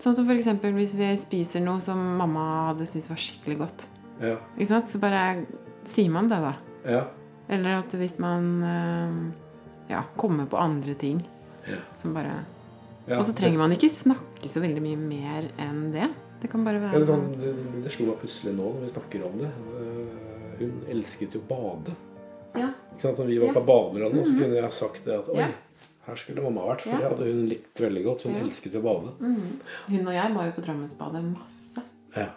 Sånn 0.00 0.14
som 0.16 0.30
eksempel 0.32 0.72
hvis 0.78 0.94
vi 0.96 1.10
spiser 1.20 1.60
noe 1.60 1.80
som 1.84 1.98
mamma 2.16 2.44
hadde 2.70 2.86
syntes 2.88 3.10
var 3.10 3.18
skikkelig 3.20 3.56
godt. 3.60 3.82
Ja. 4.22 4.36
Ikke 4.56 4.70
sant? 4.70 4.88
Så 4.88 5.00
bare 5.02 5.44
sier 5.88 6.08
man 6.12 6.30
det, 6.30 6.38
da. 6.40 6.54
ja. 6.88 7.02
Eller 7.50 7.80
at 7.80 7.92
hvis 7.98 8.14
man 8.22 8.46
eh, 8.62 9.18
ja, 9.90 10.04
kommer 10.16 10.46
på 10.46 10.60
andre 10.60 10.94
ting 10.94 11.20
Ja. 11.66 11.76
som 12.00 12.14
bare 12.14 12.44
ja. 13.08 13.18
Og 13.18 13.24
så 13.26 13.34
trenger 13.36 13.58
man 13.58 13.72
ikke 13.74 13.90
snakke 13.90 14.29
så 14.48 14.60
veldig 14.60 14.80
mye 14.82 14.96
mer 14.96 15.50
enn 15.58 15.92
det. 15.92 16.08
Det 16.40 16.48
kan 16.50 16.64
bare 16.64 16.80
Ja, 16.80 16.88
være 16.92 16.98
det, 17.00 17.06
sånn, 17.06 17.26
det, 17.40 17.82
det 17.84 17.90
slo 17.92 18.06
meg 18.06 18.20
plutselig 18.22 18.54
nå 18.56 18.72
når 18.74 18.80
vi 18.80 18.88
snakker 18.88 19.24
om 19.26 19.38
det. 19.38 19.50
Eh, 19.76 20.60
hun 20.60 20.84
elsket 20.88 21.34
jo 21.34 21.40
å 21.40 21.48
bade. 21.48 21.94
Ja. 22.54 22.70
Ikke 22.94 23.02
sant? 23.02 23.18
Når 23.18 23.26
vi 23.26 23.38
var 23.38 23.46
Ja. 23.48 23.52
på 23.52 23.64
badelandet, 23.66 24.26
så 24.26 24.38
kunne 24.38 24.54
jeg 24.56 24.72
sagt 24.72 25.04
det 25.04 25.18
at 25.18 25.28
oi, 25.28 25.36
Ja. 25.38 25.48
her 26.06 26.16
skulle 26.16 26.42
mamma 26.42 26.64
vært. 26.72 26.80
For 26.82 26.90
Ja. 26.90 26.98
det 26.98 27.08
hadde 27.18 27.32
hun 27.32 27.48
likt 27.48 27.74
veldig 27.80 28.04
godt. 28.04 28.22
Hun 28.22 28.32
Ja. 28.34 28.40
elsket 28.40 28.72
å 28.72 28.82
bade. 28.82 29.12
Hun 29.20 30.06
og 30.08 30.12
jeg 30.14 30.34
var 30.34 30.44
jo 30.46 30.52
på 30.52 30.62
Drammensbadet 30.64 31.22
masse. 31.36 31.82
Ja. 32.16 32.30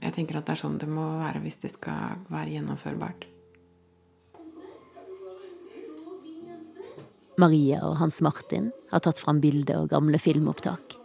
Jeg 0.00 0.14
tenker 0.16 0.38
at 0.40 0.46
det 0.48 0.56
er 0.56 0.60
sånn 0.64 0.78
det 0.80 0.88
må 0.90 1.04
være 1.20 1.42
hvis 1.44 1.60
det 1.62 1.70
skal 1.74 2.22
være 2.32 2.54
gjennomførbart. 2.56 3.26
Maria 7.40 7.80
og 7.88 7.96
Hans 7.96 8.20
Martin 8.22 8.70
har 8.90 9.00
tatt 9.04 9.20
fram 9.22 9.38
bilder 9.40 9.80
og 9.80 9.92
gamle 9.92 10.18
filmopptak. 10.20 10.96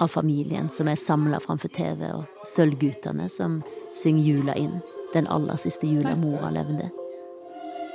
Av 0.00 0.08
familien 0.08 0.70
som 0.72 0.88
er 0.90 0.98
samla 0.98 1.38
framfor 1.44 1.70
TV, 1.76 2.08
og 2.16 2.48
Sølvguttene 2.48 3.28
som 3.30 3.60
synger 3.94 4.24
jula 4.24 4.56
inn, 4.58 4.80
den 5.14 5.28
aller 5.30 5.60
siste 5.60 5.86
jula 5.86 6.16
mora 6.18 6.50
levde. 6.54 6.88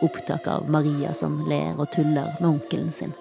Opptak 0.05 0.47
av 0.51 0.69
Maria 0.71 1.11
som 1.17 1.41
ler 1.49 1.75
og 1.75 1.89
tuller 1.95 2.35
med 2.39 2.49
onkelen 2.53 2.91
sin. 2.95 3.15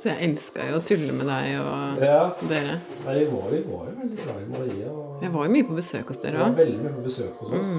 Så 0.00 0.08
jeg 0.08 0.30
elska 0.30 0.70
jo 0.70 0.78
å 0.78 0.84
tulle 0.88 1.12
med 1.12 1.28
deg 1.28 1.58
og 1.60 2.00
ja. 2.00 2.20
dere. 2.48 2.78
Ja, 3.04 3.12
vi 3.18 3.26
var, 3.28 3.50
vi 3.52 3.62
var 3.66 3.88
jo 3.90 3.96
veldig 3.98 4.20
glad 4.22 4.38
i 4.40 4.50
Maria. 4.54 4.92
Og 4.94 5.24
Jeg 5.26 5.34
var 5.34 5.48
jo 5.48 5.56
mye 5.58 5.68
på 5.68 5.76
besøk 5.76 6.12
hos 6.14 6.22
vi 6.22 6.24
dere 6.24 6.40
var 6.40 6.54
òg. 6.54 6.60
veldig 6.62 6.82
mye 6.86 6.94
på 6.96 7.04
besøk 7.10 7.42
hos 7.42 7.56
oss. 7.58 7.74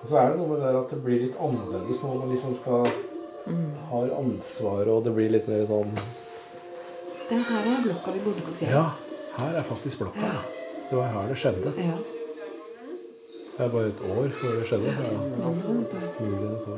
Og 0.00 0.08
så 0.08 0.22
er 0.22 0.30
det 0.32 0.40
noe 0.40 0.54
med 0.54 0.62
det 0.64 0.76
at 0.78 0.94
det 0.94 1.02
blir 1.04 1.26
litt 1.26 1.36
annerledes 1.36 2.00
når 2.00 2.22
man 2.22 2.32
liksom 2.32 2.56
skal 2.56 2.88
har 3.90 4.12
ansvar, 4.18 4.88
og 4.88 5.04
det 5.04 5.12
blir 5.16 5.32
litt 5.34 5.48
mer 5.50 5.64
sånn 5.66 5.90
Det 7.28 7.38
her 7.48 7.68
er 7.72 7.84
blokka 7.84 8.12
vi 8.14 8.20
bodde 8.24 8.42
på 8.44 8.56
fjellet. 8.58 8.74
Ja, 8.74 8.84
her 9.38 9.56
er 9.58 9.64
faktisk 9.66 10.02
blokka. 10.02 10.26
Ja. 10.28 10.42
Det 10.90 10.98
var 10.98 11.14
her 11.14 11.30
det 11.32 11.38
skjedde. 11.40 11.72
Ja. 11.80 11.96
Det 13.52 13.64
er 13.64 13.72
bare 13.72 13.88
et 13.88 14.02
år 14.04 14.28
før 14.36 14.58
det 14.58 14.66
skjedde. 14.68 14.92
Ja. 14.98 16.76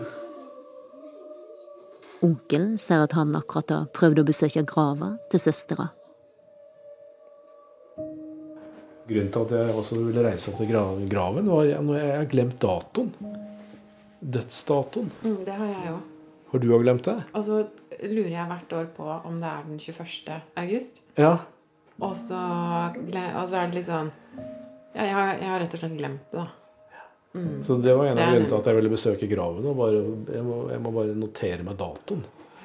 Onkelen 2.24 2.78
ser 2.78 3.04
at 3.04 3.12
han 3.18 3.34
akkurat 3.36 3.74
har 3.74 3.90
prøvd 3.92 4.22
å 4.22 4.26
besøke 4.30 4.64
grava 4.70 5.14
til 5.32 5.42
søstera. 5.42 5.90
Grunnen 9.04 9.28
til 9.34 9.42
at 9.42 9.52
jeg 9.52 9.76
også 9.76 9.98
ville 10.00 10.24
reise 10.24 10.48
opp 10.48 10.62
til 10.62 10.70
graven, 10.72 11.50
var 11.50 11.68
når 11.84 11.98
jeg 11.98 12.16
har 12.16 12.30
glemt 12.32 12.56
datoen. 12.62 13.12
Dødsdatoen. 14.24 15.10
Mm, 15.20 15.40
det 15.44 15.58
har 15.58 15.72
jeg 15.74 15.92
òg. 15.92 16.13
Har 16.54 16.62
du 16.62 16.68
òg 16.70 16.84
glemt 16.86 17.06
det? 17.08 17.16
Og 17.34 17.42
så 17.46 17.60
lurer 18.04 18.30
jeg 18.30 18.46
hvert 18.52 18.74
år 18.78 18.90
på 18.94 19.06
om 19.26 19.38
det 19.42 19.48
er 19.50 19.62
den 19.66 19.78
21. 19.82 20.36
august. 20.62 21.00
Ja. 21.18 21.32
Og 22.02 22.14
så, 22.18 22.38
og 22.38 23.48
så 23.50 23.58
er 23.60 23.70
det 23.70 23.78
litt 23.80 23.86
sånn 23.90 24.08
Ja, 24.94 25.02
jeg 25.08 25.14
har, 25.14 25.32
jeg 25.40 25.48
har 25.50 25.60
rett 25.62 25.74
og 25.74 25.80
slett 25.82 25.96
glemt 25.98 26.30
det, 26.30 26.44
da. 26.44 26.46
Så 27.66 27.76
det 27.82 27.94
var 27.98 28.06
en 28.12 28.18
av 28.22 28.28
grunnene 28.30 28.46
til 28.50 28.58
at 28.60 28.68
jeg 28.70 28.76
ville 28.78 28.90
besøke 28.92 29.26
graven. 29.30 29.66
Og 29.66 29.74
bare, 29.80 30.02
jeg, 30.36 30.44
må, 30.46 30.58
jeg 30.70 30.82
må 30.84 30.92
bare 30.94 31.16
notere 31.18 31.64
meg 31.66 31.74
datoen. 31.80 32.20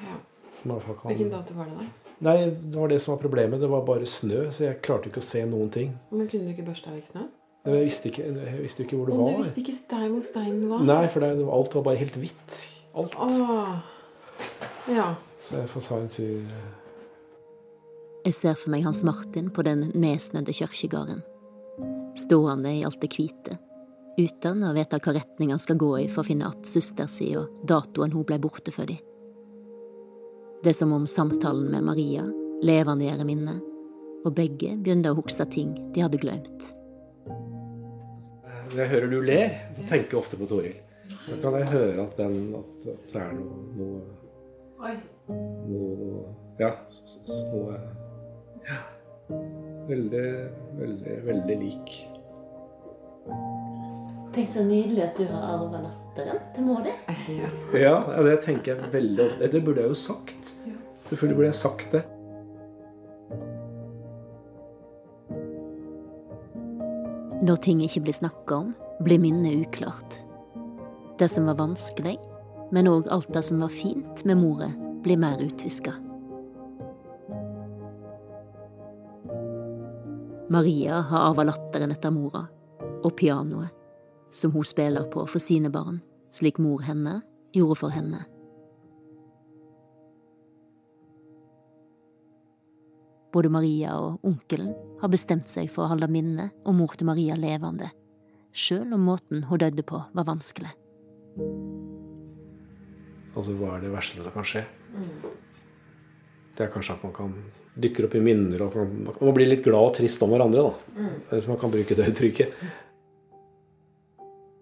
Ja. 0.06 0.18
Kan- 0.62 1.10
Hvilken 1.10 1.32
dato 1.34 1.56
var 1.58 1.66
det, 1.72 1.74
da? 1.80 1.88
Nei, 2.20 2.36
det 2.52 2.76
var 2.78 2.90
det 2.92 3.00
som 3.02 3.16
var 3.16 3.22
problemet. 3.24 3.58
Det 3.64 3.70
var 3.72 3.82
bare 3.88 4.06
snø, 4.06 4.44
så 4.54 4.68
jeg 4.68 4.78
klarte 4.86 5.10
ikke 5.10 5.22
å 5.22 5.26
se 5.26 5.42
noen 5.48 5.70
ting. 5.74 5.94
Men 6.12 6.28
kunne 6.30 6.46
du 6.46 6.52
ikke 6.54 6.68
børsta 6.68 6.92
vekk 6.94 7.10
snø? 7.10 7.26
Jeg 7.66 7.84
visste 7.90 8.08
ikke, 8.12 8.26
jeg 8.30 8.60
visste 8.62 8.84
ikke 8.86 8.96
hvor 9.00 9.10
det 9.10 9.16
Om 9.18 9.26
du 9.34 9.42
visste 9.42 9.60
ikke 9.64 9.74
stein 9.76 10.12
hvor 10.14 10.22
steinen 10.24 10.68
var? 10.70 10.84
Nei, 10.86 11.02
for 11.12 11.24
det, 11.26 11.32
alt 11.58 11.74
var 11.76 11.82
bare 11.90 12.00
helt 12.00 12.14
hvitt. 12.22 12.60
Alt. 12.92 13.16
Åh. 13.18 13.78
Ja. 14.88 15.14
Så 15.40 15.56
jeg 15.56 15.68
får 15.68 15.80
ta 15.86 15.96
en 16.00 16.08
tur 16.08 16.52
Jeg 18.24 18.34
ser 18.36 18.56
for 18.58 18.72
meg 18.74 18.84
Hans 18.84 19.02
Martin 19.06 19.50
på 19.54 19.62
den 19.64 19.86
nedsnødde 19.94 20.52
kirkegården. 20.52 21.22
Stående 22.18 22.72
i 22.74 22.82
alt 22.84 23.00
det 23.00 23.12
hvite, 23.14 23.54
uten 24.18 24.64
å 24.66 24.74
vite 24.76 24.98
hva 25.00 25.14
retning 25.16 25.54
han 25.54 25.62
skal 25.62 25.78
gå 25.80 25.92
i 26.02 26.08
for 26.10 26.20
å 26.20 26.28
finne 26.28 26.50
att 26.50 26.66
søster 26.66 27.08
si 27.08 27.30
og 27.38 27.62
datoen 27.64 28.12
hun 28.12 28.26
ble 28.28 28.38
borte 28.42 28.74
for 28.74 28.84
de. 28.90 28.98
Det 30.60 30.74
er 30.74 30.76
som 30.76 30.92
om 30.92 31.06
samtalen 31.08 31.70
med 31.72 31.86
Maria 31.86 32.26
levendegjør 32.60 33.24
minnet, 33.24 33.64
og 34.26 34.34
begge 34.36 34.74
begynner 34.76 35.14
å 35.14 35.22
huske 35.22 35.46
ting 35.48 35.72
de 35.94 36.04
hadde 36.04 36.20
glemt. 36.20 36.74
Når 38.70 38.82
jeg 38.82 38.90
hører 38.90 39.10
du 39.10 39.20
ler, 39.24 39.56
så 39.78 39.86
tenker 39.88 40.12
jeg 40.12 40.20
ofte 40.20 40.36
på 40.36 40.50
Toril. 40.50 40.76
Da 41.10 41.36
kan 41.42 41.58
jeg 41.60 41.68
høre 41.72 42.02
at, 42.04 42.16
den, 42.18 42.54
at, 42.54 42.86
at 42.92 43.12
det 43.12 43.22
er 43.22 43.32
noe, 43.36 43.58
noe, 43.78 44.00
Oi. 44.80 44.94
noe 45.70 46.22
Ja, 46.60 46.74
noe 47.52 47.80
Ja. 48.68 48.78
Veldig, 49.90 50.24
veldig, 50.78 51.16
veldig 51.26 51.56
lik. 51.60 51.92
Tenk 54.34 54.50
så 54.50 54.62
nydelig 54.62 55.02
at 55.08 55.18
du 55.18 55.24
har 55.26 55.56
arva 55.56 55.80
latteren 55.82 56.38
til 56.54 56.66
mor 56.66 56.84
di. 56.86 56.94
Ja. 57.34 57.50
Ja, 57.74 57.96
ja, 58.14 58.22
det 58.26 58.36
tenker 58.46 58.76
jeg 58.76 58.92
veldig 58.92 59.26
ofte. 59.26 59.50
Det 59.50 59.62
burde 59.66 59.82
jeg 59.82 59.90
jo 59.90 59.98
sagt. 59.98 60.54
Selvfølgelig 61.08 61.36
burde 61.36 61.50
jeg 61.50 61.58
sagt 61.58 61.94
det. 61.94 62.02
Når 67.40 67.62
ting 67.64 67.82
ikke 67.82 68.04
blir 68.06 68.14
snakka 68.14 68.62
om, 68.62 68.74
blir 69.02 69.18
minnet 69.22 69.66
uklart. 69.66 70.20
Det 71.20 71.28
som 71.28 71.44
var 71.46 71.54
vanskelig, 71.54 72.14
men 72.72 72.88
òg 72.88 73.08
alt 73.12 73.28
det 73.34 73.42
som 73.44 73.60
var 73.60 73.68
fint 73.68 74.22
med 74.24 74.38
mora, 74.40 74.70
blir 75.04 75.18
mer 75.20 75.42
utviska. 75.44 75.92
Maria 80.48 81.02
har 81.10 81.26
arva 81.26 81.44
latteren 81.44 81.92
etter 81.92 82.14
mora, 82.16 82.46
og 83.04 83.12
pianoet, 83.20 83.68
som 84.32 84.56
hun 84.56 84.64
spiller 84.64 85.12
på 85.12 85.26
for 85.28 85.44
sine 85.44 85.68
barn, 85.68 86.00
slik 86.32 86.56
mor 86.56 86.80
henne 86.88 87.18
gjorde 87.52 87.76
for 87.82 87.92
henne. 87.92 88.24
Både 93.36 93.52
Maria 93.52 94.00
og 94.00 94.24
onkelen 94.24 94.72
har 95.04 95.12
bestemt 95.12 95.52
seg 95.52 95.68
for 95.68 95.84
å 95.84 95.92
holde 95.92 96.08
minnet 96.08 96.56
om 96.64 96.80
mor 96.80 96.96
til 96.96 97.12
Maria 97.12 97.36
levende, 97.36 97.92
sjøl 98.56 98.88
om 98.96 99.10
måten 99.12 99.44
hun 99.52 99.60
døde 99.60 99.84
på 99.84 100.00
var 100.16 100.32
vanskelig. 100.32 100.79
Altså, 103.30 103.54
hva 103.56 103.76
er 103.76 103.86
det 103.86 103.94
verste 103.94 104.20
som 104.20 104.34
kan 104.34 104.46
skje? 104.46 104.64
Det 106.56 106.66
er 106.66 106.72
kanskje 106.72 106.96
at 106.98 107.06
man 107.06 107.14
kan 107.16 107.34
dykker 107.80 108.08
opp 108.08 108.14
i 108.18 108.22
minner, 108.24 108.66
og 108.66 108.76
man, 108.76 108.92
man 109.06 109.18
må 109.22 109.32
bli 109.36 109.46
litt 109.48 109.64
glad 109.64 109.80
og 109.80 109.96
trist 109.96 110.22
om 110.24 110.32
hverandre, 110.34 110.66
da. 110.66 111.08
Hvis 111.30 111.48
man 111.48 111.60
kan 111.60 111.72
bruke 111.72 111.96
det 111.96 112.10
uttrykket. 112.12 112.62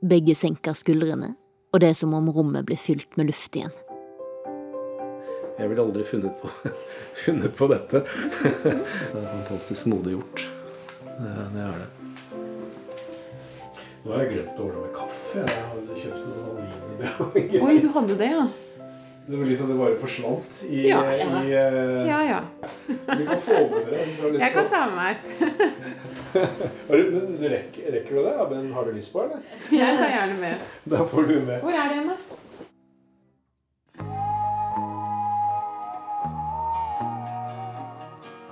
Begge 0.08 0.36
senker 0.38 0.76
skuldrene, 0.78 1.32
og 1.72 1.82
det 1.82 1.90
er 1.90 1.98
som 1.98 2.14
om 2.14 2.30
rommet 2.34 2.68
blir 2.68 2.78
fylt 2.78 3.18
med 3.18 3.32
luft 3.32 3.56
igjen. 3.58 3.74
Jeg 5.58 5.72
ville 5.72 5.82
aldri 5.82 6.04
funnet 6.06 6.38
på, 6.38 6.52
funnet 7.24 7.56
på 7.58 7.66
dette. 7.72 8.04
Det 9.12 9.18
er 9.18 9.30
fantastisk 9.32 9.88
modig 9.90 10.14
gjort. 10.14 10.44
Det, 11.02 11.32
det 11.56 11.64
er 11.64 11.80
det. 11.82 11.97
Nå 14.08 14.14
har 14.16 14.22
jeg 14.24 14.38
glemt 14.38 14.56
å 14.56 14.64
ordne 14.64 14.82
med 14.86 14.92
kaffe. 14.96 15.42
Jeg 15.42 15.64
hadde 15.68 15.96
kjøpt 16.00 16.22
noen 16.24 16.44
aluminium. 16.48 17.66
Oi, 17.66 17.74
du 17.84 17.88
hadde 17.92 18.14
det, 18.16 18.28
ja? 18.32 18.44
Det 19.26 19.36
var 19.36 19.44
liksom 19.50 19.68
det 19.68 19.76
bare 19.76 19.98
forsvant 20.00 20.60
i, 20.64 20.88
Ja, 20.88 21.02
i 21.12 21.26
uh... 21.28 22.08
Ja, 22.08 22.20
ja. 22.24 22.38
Du 22.88 23.20
kan 23.28 23.42
få 23.44 23.58
med 23.68 23.84
dere 23.84 24.06
hvis 24.06 24.16
du 24.16 24.22
har 24.24 24.32
lyst 24.32 24.40
Jeg 24.46 24.52
kan 24.56 24.64
ta 24.72 24.80
med 24.88 24.96
meg 24.96 25.10
et. 25.12 25.28
Men 26.88 27.36
du 27.36 27.46
rekker, 27.52 27.92
rekker 27.98 28.16
du 28.16 28.20
det? 28.22 28.32
Ja, 28.40 28.48
men 28.54 28.72
har 28.72 28.88
du 28.88 28.96
lyst 28.96 29.12
på 29.12 29.28
det? 29.28 29.44
Jeg 29.76 30.00
tar 30.00 30.08
gjerne 30.16 30.40
med. 30.40 30.66
Da 30.88 31.04
får 31.12 31.22
du 31.28 31.36
med. 31.44 31.60
Hvor 31.60 31.76
er 31.76 31.84
det 31.92 32.00
igjen, 32.00 32.08
da? 32.08 32.16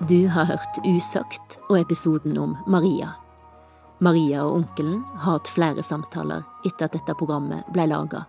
Du 0.04 0.20
har 0.36 0.52
hørt 0.52 0.84
Usagt 0.84 1.56
og 1.70 1.80
episoden 1.80 2.36
om 2.36 2.60
Maria. 2.68 3.16
Maria 3.98 4.42
og 4.44 4.58
onkelen 4.58 5.00
har 5.22 5.38
hatt 5.38 5.48
flere 5.48 5.82
samtaler 5.84 6.42
etter 6.68 6.88
at 6.88 6.96
dette 6.98 7.14
programmet 7.16 7.64
ble 7.72 7.86
laga, 7.88 8.26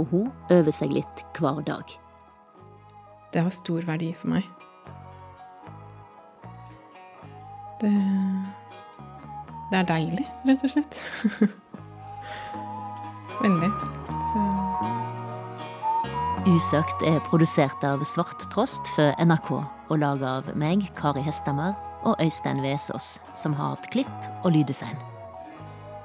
og 0.00 0.08
hun 0.10 0.30
øver 0.54 0.72
seg 0.72 0.94
litt 0.96 1.24
hver 1.36 1.60
dag. 1.66 1.84
Det 3.34 3.42
har 3.42 3.52
stor 3.52 3.84
verdi 3.84 4.14
for 4.16 4.36
meg. 4.36 4.48
Det 7.82 7.92
Det 9.70 9.78
er 9.80 9.86
deilig, 9.88 10.24
rett 10.46 10.64
og 10.64 10.70
slett. 10.70 10.94
Veldig. 13.42 13.70
Så 14.30 14.40
Usagt 16.44 17.02
er 17.08 17.22
produsert 17.24 17.84
av 17.88 18.04
Svart 18.04 18.44
Trost 18.52 18.86
for 18.94 19.16
NRK 19.18 19.50
og 19.56 19.96
laga 19.98 20.36
av 20.38 20.50
meg, 20.60 20.84
Kari 20.96 21.22
Hestammer, 21.24 21.72
og 22.04 22.20
Øystein 22.22 22.62
Vesaas, 22.62 23.18
som 23.34 23.54
har 23.58 23.74
hatt 23.74 23.90
klipp 23.92 24.44
og 24.44 24.52
lyddesign. 24.54 24.98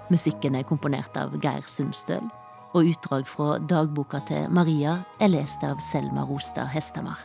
Musikken 0.10 0.56
er 0.58 0.66
komponert 0.66 1.18
av 1.20 1.36
Geir 1.44 1.66
Sundstøl, 1.70 2.24
og 2.74 2.86
utdrag 2.86 3.26
fra 3.28 3.58
dagboka 3.70 4.22
til 4.30 4.50
Maria 4.54 5.00
er 5.22 5.32
lest 5.34 5.64
av 5.66 5.82
Selma 5.84 6.26
Rostad 6.30 6.70
Hestammer. 6.74 7.18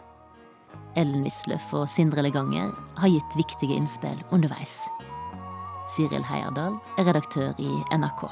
Ellen 0.97 1.25
Wisløff 1.27 1.72
og 1.75 1.89
Sindre 1.91 2.22
Leganger 2.22 2.70
har 3.01 3.12
gitt 3.12 3.37
viktige 3.37 3.77
innspill 3.77 4.20
underveis. 4.33 4.85
Siril 5.91 6.25
Heierdal 6.25 6.79
er 6.99 7.09
redaktør 7.09 7.53
i 7.61 7.72
NRK. 7.93 8.29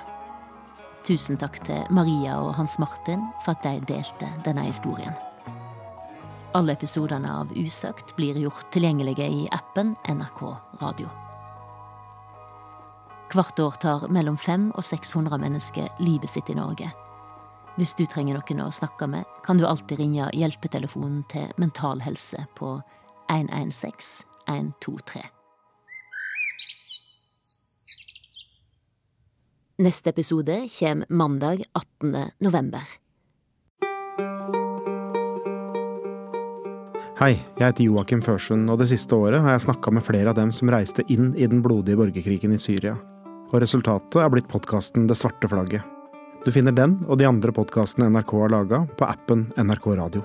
Tusen 1.02 1.36
takk 1.40 1.58
til 1.66 1.82
Maria 1.90 2.38
og 2.38 2.54
Hans 2.56 2.78
Martin 2.78 3.26
for 3.42 3.56
at 3.56 3.66
de 3.66 3.82
delte 3.90 4.30
denne 4.46 4.68
historien. 4.68 5.16
Alle 6.54 6.72
episodene 6.72 7.30
av 7.32 7.52
Usagt 7.56 8.16
blir 8.16 8.36
gjort 8.36 8.66
tilgjengelige 8.74 9.24
i 9.24 9.48
appen 9.56 9.94
NRK 10.04 10.40
Radio. 10.82 11.08
Hvert 13.32 13.60
år 13.64 13.78
tar 13.80 14.04
mellom 14.12 14.36
500 14.36 14.76
og 14.76 14.84
600 14.84 15.38
mennesker 15.40 15.88
livet 16.04 16.28
sitt 16.28 16.52
i 16.52 16.56
Norge. 16.58 16.90
Hvis 17.78 17.94
du 17.96 18.04
trenger 18.04 18.36
noen 18.36 18.60
å 18.66 18.68
snakke 18.68 19.08
med, 19.08 19.24
kan 19.46 19.56
du 19.56 19.64
alltid 19.64 20.02
ringe 20.02 20.28
hjelpetelefonen 20.36 21.22
til 21.32 21.48
Mental 21.56 22.04
Helse 22.04 22.44
på 22.60 22.74
116 23.32 24.28
123. 24.44 25.22
Neste 29.80 30.12
episode 30.12 30.66
kommer 30.76 31.08
mandag 31.08 31.64
18. 31.72 32.36
november. 32.44 32.84
Hei, 37.22 37.36
jeg 37.54 37.62
heter 37.62 37.84
Joakim 37.86 38.18
Førsund, 38.18 38.66
og 38.66 38.80
det 38.80 38.88
siste 38.90 39.14
året 39.14 39.44
har 39.44 39.54
jeg 39.54 39.62
snakka 39.62 39.92
med 39.94 40.02
flere 40.02 40.32
av 40.32 40.34
dem 40.34 40.48
som 40.50 40.72
reiste 40.74 41.04
inn 41.06 41.28
i 41.38 41.46
den 41.46 41.60
blodige 41.62 41.94
borgerkrigen 42.00 42.50
i 42.50 42.58
Syria. 42.58 42.96
Og 43.52 43.60
resultatet 43.62 44.18
er 44.18 44.32
blitt 44.32 44.50
podkasten 44.50 45.06
Det 45.06 45.14
svarte 45.14 45.46
flagget. 45.46 45.86
Du 46.42 46.50
finner 46.50 46.74
den 46.74 46.96
og 47.06 47.20
de 47.22 47.30
andre 47.30 47.54
podkastene 47.54 48.10
NRK 48.10 48.34
har 48.40 48.50
laga, 48.56 48.82
på 48.98 49.06
appen 49.06 49.52
NRK 49.54 49.86
Radio. 50.02 50.24